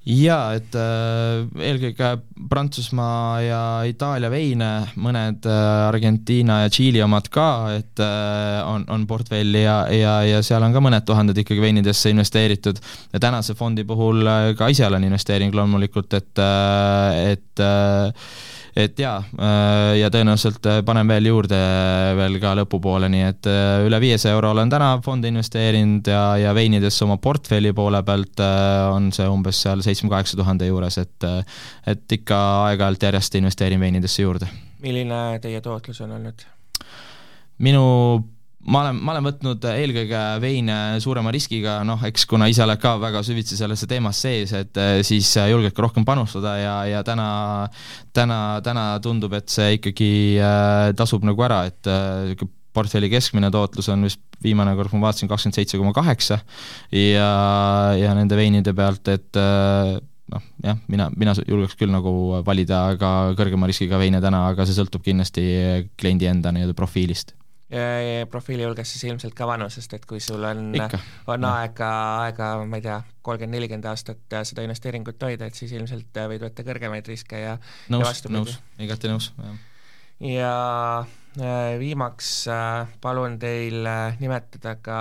Jaa, 0.08 0.54
et 0.58 0.74
äh, 0.74 1.44
eelkõige 1.70 2.08
Prantsusmaa 2.50 3.40
ja 3.44 3.60
Itaalia 3.86 4.30
veine, 4.32 4.70
mõned 4.98 5.46
äh, 5.46 5.58
Argentiina 5.86 6.62
ja 6.64 6.72
Tšiili 6.72 7.02
omad 7.04 7.28
ka, 7.32 7.48
et 7.76 8.02
äh, 8.02 8.58
on, 8.66 8.86
on 8.90 9.06
portfelli 9.06 9.62
ja, 9.62 9.76
ja, 9.94 10.16
ja 10.26 10.40
seal 10.42 10.66
on 10.66 10.74
ka 10.74 10.82
mõned 10.82 11.06
tuhanded 11.06 11.38
ikkagi 11.44 11.62
veinidesse 11.62 12.10
investeeritud. 12.10 12.80
ja 13.12 13.22
tänase 13.22 13.54
fondi 13.54 13.86
puhul 13.86 14.26
äh, 14.26 14.48
ka 14.58 14.72
ise 14.74 14.88
olen 14.88 15.06
investeering 15.06 15.54
loomulikult, 15.54 16.18
et 16.18 16.42
äh,, 16.42 17.36
et 17.36 17.62
äh, 17.62 18.32
et 18.76 18.98
jaa, 18.98 19.18
äh, 19.20 19.98
ja 20.00 20.08
tõenäoliselt 20.12 20.66
äh, 20.68 20.80
panen 20.86 21.08
veel 21.10 21.28
juurde 21.28 21.58
äh, 21.58 22.12
veel 22.16 22.38
ka 22.40 22.54
lõpupoole, 22.56 23.10
nii 23.12 23.24
et 23.28 23.48
üle 23.86 24.00
viiesaja 24.00 24.36
euro 24.36 24.52
olen 24.54 24.72
täna 24.72 24.94
fondi 25.04 25.28
investeerinud 25.32 26.08
ja, 26.08 26.22
ja 26.40 26.54
veinidesse 26.56 27.04
oma 27.06 27.18
portfelli 27.22 27.74
poole 27.76 28.02
pealt 28.06 28.40
on 28.92 29.10
see 29.12 29.28
umbes 29.28 29.60
seal 29.66 29.84
seitsme-kaheksa 29.84 30.38
tuhande 30.40 30.68
juures, 30.70 30.98
et 31.02 31.28
et 31.86 32.16
ikka 32.16 32.38
aeg-ajalt 32.68 33.08
järjest 33.08 33.40
investeerin 33.40 33.80
veinidesse 33.80 34.24
juurde. 34.24 34.48
milline 34.82 35.38
teie 35.42 35.60
tootlus 35.60 36.00
on 36.06 36.16
olnud? 36.18 36.46
minu 37.62 37.84
ma 38.62 38.82
olen, 38.84 38.98
ma 39.02 39.14
olen 39.14 39.26
võtnud 39.26 39.64
eelkõige 39.72 40.20
veine 40.42 40.76
suurema 41.02 41.32
riskiga, 41.34 41.80
noh, 41.86 42.02
eks 42.06 42.26
kuna 42.30 42.46
ise 42.50 42.62
oled 42.64 42.80
ka 42.82 42.94
väga 43.02 43.22
süvitsi 43.26 43.58
sellesse 43.58 43.88
teemasse 43.90 44.28
sees, 44.28 44.52
et 44.54 44.78
eh, 44.78 45.00
siis 45.06 45.30
julged 45.50 45.74
ka 45.74 45.86
rohkem 45.86 46.06
panustada 46.06 46.54
ja, 46.60 46.76
ja 46.90 47.02
täna, 47.06 47.28
täna, 48.14 48.38
täna 48.64 48.86
tundub, 49.02 49.34
et 49.38 49.50
see 49.50 49.78
ikkagi 49.80 50.12
äh, 50.38 50.92
tasub 50.98 51.26
nagu 51.26 51.42
ära, 51.42 51.64
et 51.70 51.90
äh, 51.90 52.46
portfelli 52.72 53.10
keskmine 53.12 53.50
tootlus 53.52 53.90
on 53.92 54.06
vist 54.06 54.22
viimane 54.42 54.76
kord, 54.78 54.94
ma 54.94 55.08
vaatasin, 55.08 55.30
kakskümmend 55.30 55.58
seitse 55.58 55.78
koma 55.78 55.92
kaheksa 55.96 56.38
ja, 56.94 57.28
ja 57.98 58.14
nende 58.16 58.38
veinide 58.38 58.74
pealt, 58.78 59.10
et 59.12 59.42
äh, 59.42 59.98
noh, 60.32 60.48
jah, 60.64 60.80
mina, 60.86 61.10
mina 61.18 61.34
julgeks 61.42 61.76
küll 61.78 61.92
nagu 61.92 62.42
valida 62.46 62.84
ka 63.00 63.12
kõrgema 63.38 63.68
riskiga 63.70 64.00
veine 64.00 64.22
täna, 64.24 64.46
aga 64.54 64.66
see 64.66 64.78
sõltub 64.78 65.04
kindlasti 65.04 65.44
kliendi 65.98 66.30
enda 66.30 66.54
nii-öelda 66.54 66.78
profiilist 66.78 67.34
profiili 68.30 68.66
hulgas 68.66 68.90
siis 68.92 69.06
ilmselt 69.08 69.34
ka 69.36 69.46
vanusest, 69.48 69.94
et 69.96 70.04
kui 70.08 70.20
sul 70.20 70.44
on, 70.44 70.74
on 71.32 71.46
aega, 71.48 71.88
aega, 72.26 72.48
ma 72.68 72.78
ei 72.78 72.84
tea, 72.84 72.98
kolmkümmend, 73.24 73.56
nelikümmend 73.56 73.88
aastat 73.88 74.36
seda 74.48 74.64
investeeringut 74.66 75.22
hoida, 75.24 75.48
et 75.48 75.58
siis 75.58 75.72
ilmselt 75.76 76.20
võid 76.32 76.44
võtta 76.44 76.66
kõrgemaid 76.66 77.08
riske 77.08 77.40
ja 77.40 77.56
nõus, 77.92 78.24
nõus, 78.28 78.58
igati 78.82 79.12
nõus, 79.12 79.30
jah. 79.38 79.56
ja 80.28 80.54
äh, 81.40 81.78
viimaks 81.80 82.34
äh, 82.52 82.92
palun 83.00 83.38
teil 83.42 83.86
äh, 83.88 84.20
nimetada 84.20 84.76
ka 84.82 85.00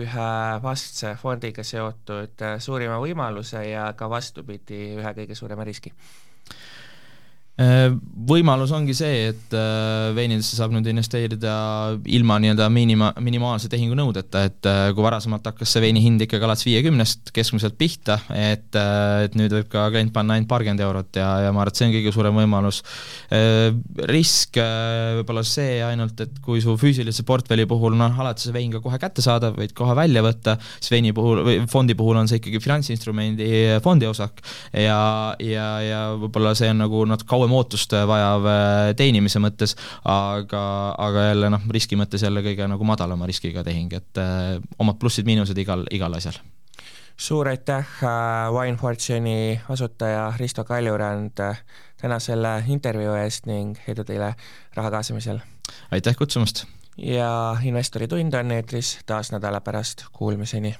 ühe 0.00 0.30
vastse 0.62 1.16
fondiga 1.18 1.64
seotud 1.66 2.42
suurima 2.62 3.00
võimaluse 3.02 3.64
ja 3.66 3.90
ka 3.98 4.08
vastupidi, 4.08 4.94
ühe 4.96 5.14
kõige 5.16 5.36
suurema 5.36 5.66
riski. 5.66 5.90
Äh, 5.90 6.30
võimalus 7.60 8.70
ongi 8.72 8.94
see, 8.96 9.30
et 9.30 9.54
äh, 9.56 10.10
veinidesse 10.16 10.56
saab 10.56 10.72
nüüd 10.72 10.86
investeerida 10.88 11.52
ilma 12.08 12.38
nii-öelda 12.40 12.68
minima, 12.72 13.10
minimaalse 13.20 13.68
tehingunõudeta, 13.72 14.44
et 14.48 14.68
äh, 14.68 14.80
kui 14.96 15.04
varasemalt 15.04 15.44
hakkas 15.50 15.74
see 15.74 15.82
veini 15.84 16.00
hind 16.04 16.24
ikkagi 16.24 16.46
alates 16.46 16.64
viiekümnest 16.68 17.32
keskmiselt 17.36 17.76
pihta, 17.80 18.16
et, 18.32 18.70
et 18.76 19.36
nüüd 19.38 19.52
võib 19.58 19.68
ka 19.72 19.88
klient 19.92 20.12
panna 20.14 20.36
ainult 20.36 20.48
paarkümmend 20.50 20.84
eurot 20.86 21.20
ja, 21.20 21.28
ja 21.46 21.52
ma 21.52 21.64
arvan, 21.64 21.74
et 21.74 21.80
see 21.80 21.88
on 21.88 21.94
kõige 21.96 22.14
suurem 22.14 22.40
võimalus. 22.40 22.80
risk 24.10 24.56
võib-olla 24.60 25.44
see 25.46 25.78
ainult, 25.84 26.20
et 26.24 26.40
kui 26.44 26.62
su 26.64 26.74
füüsilise 26.80 27.24
portfelli 27.28 27.66
puhul 27.70 27.96
noh, 27.98 28.16
alati 28.24 28.46
see 28.46 28.56
vein 28.56 28.72
ka 28.72 28.80
kohe 28.84 28.98
kättesaadav, 29.02 29.58
võid 29.60 29.74
kohe 29.76 29.96
välja 29.98 30.24
võtta, 30.24 30.56
siis 30.78 30.94
veini 30.94 31.12
puhul 31.16 31.44
või 31.46 31.58
fondi 31.70 31.96
puhul 31.98 32.22
on 32.22 32.30
see 32.30 32.40
ikkagi 32.40 32.62
finantsinstrumendi 32.62 33.50
fondiosak 33.84 34.40
ja, 34.72 35.00
ja, 35.42 35.68
ja 35.84 36.00
võib-olla 36.20 36.54
see 36.58 36.72
on 36.72 36.84
nagu 36.84 37.04
natuke 37.08 37.30
kauem 37.30 37.49
kauem 37.50 37.58
ootust 37.58 37.92
vajav 37.92 38.46
äh, 38.46 38.94
teenimise 38.96 39.40
mõttes, 39.42 39.76
aga, 40.04 40.94
aga 40.98 41.26
jälle 41.30 41.50
noh, 41.50 41.66
riski 41.70 41.96
mõttes 41.98 42.22
jälle 42.22 42.42
kõige 42.42 42.68
nagu 42.68 42.84
madalama 42.84 43.26
riskiga 43.26 43.64
tehing, 43.64 43.92
et 43.92 44.18
äh, 44.18 44.60
omad 44.78 44.98
plussid-miinused 45.00 45.58
igal, 45.58 45.86
igal 45.90 46.14
asjal 46.14 46.38
suur 47.20 47.48
aitäh, 47.48 47.86
äh, 48.02 48.50
Wine 48.54 48.76
Fortune'i 48.76 49.60
asutaja 49.68 50.32
Risto 50.38 50.64
Kaljurand 50.64 51.40
täna 52.00 52.18
selle 52.18 52.62
intervjuu 52.68 53.14
eest 53.20 53.46
ning 53.46 53.76
edu 53.88 54.04
teile 54.04 54.34
raha 54.74 54.90
kaasamisel! 54.90 55.40
aitäh 55.90 56.16
kutsumast! 56.16 56.64
ja 56.96 57.56
Investori 57.64 58.08
tund 58.08 58.34
on 58.34 58.54
eetris 58.56 59.00
taas 59.06 59.32
nädala 59.32 59.60
pärast, 59.60 60.06
kuulmiseni! 60.12 60.76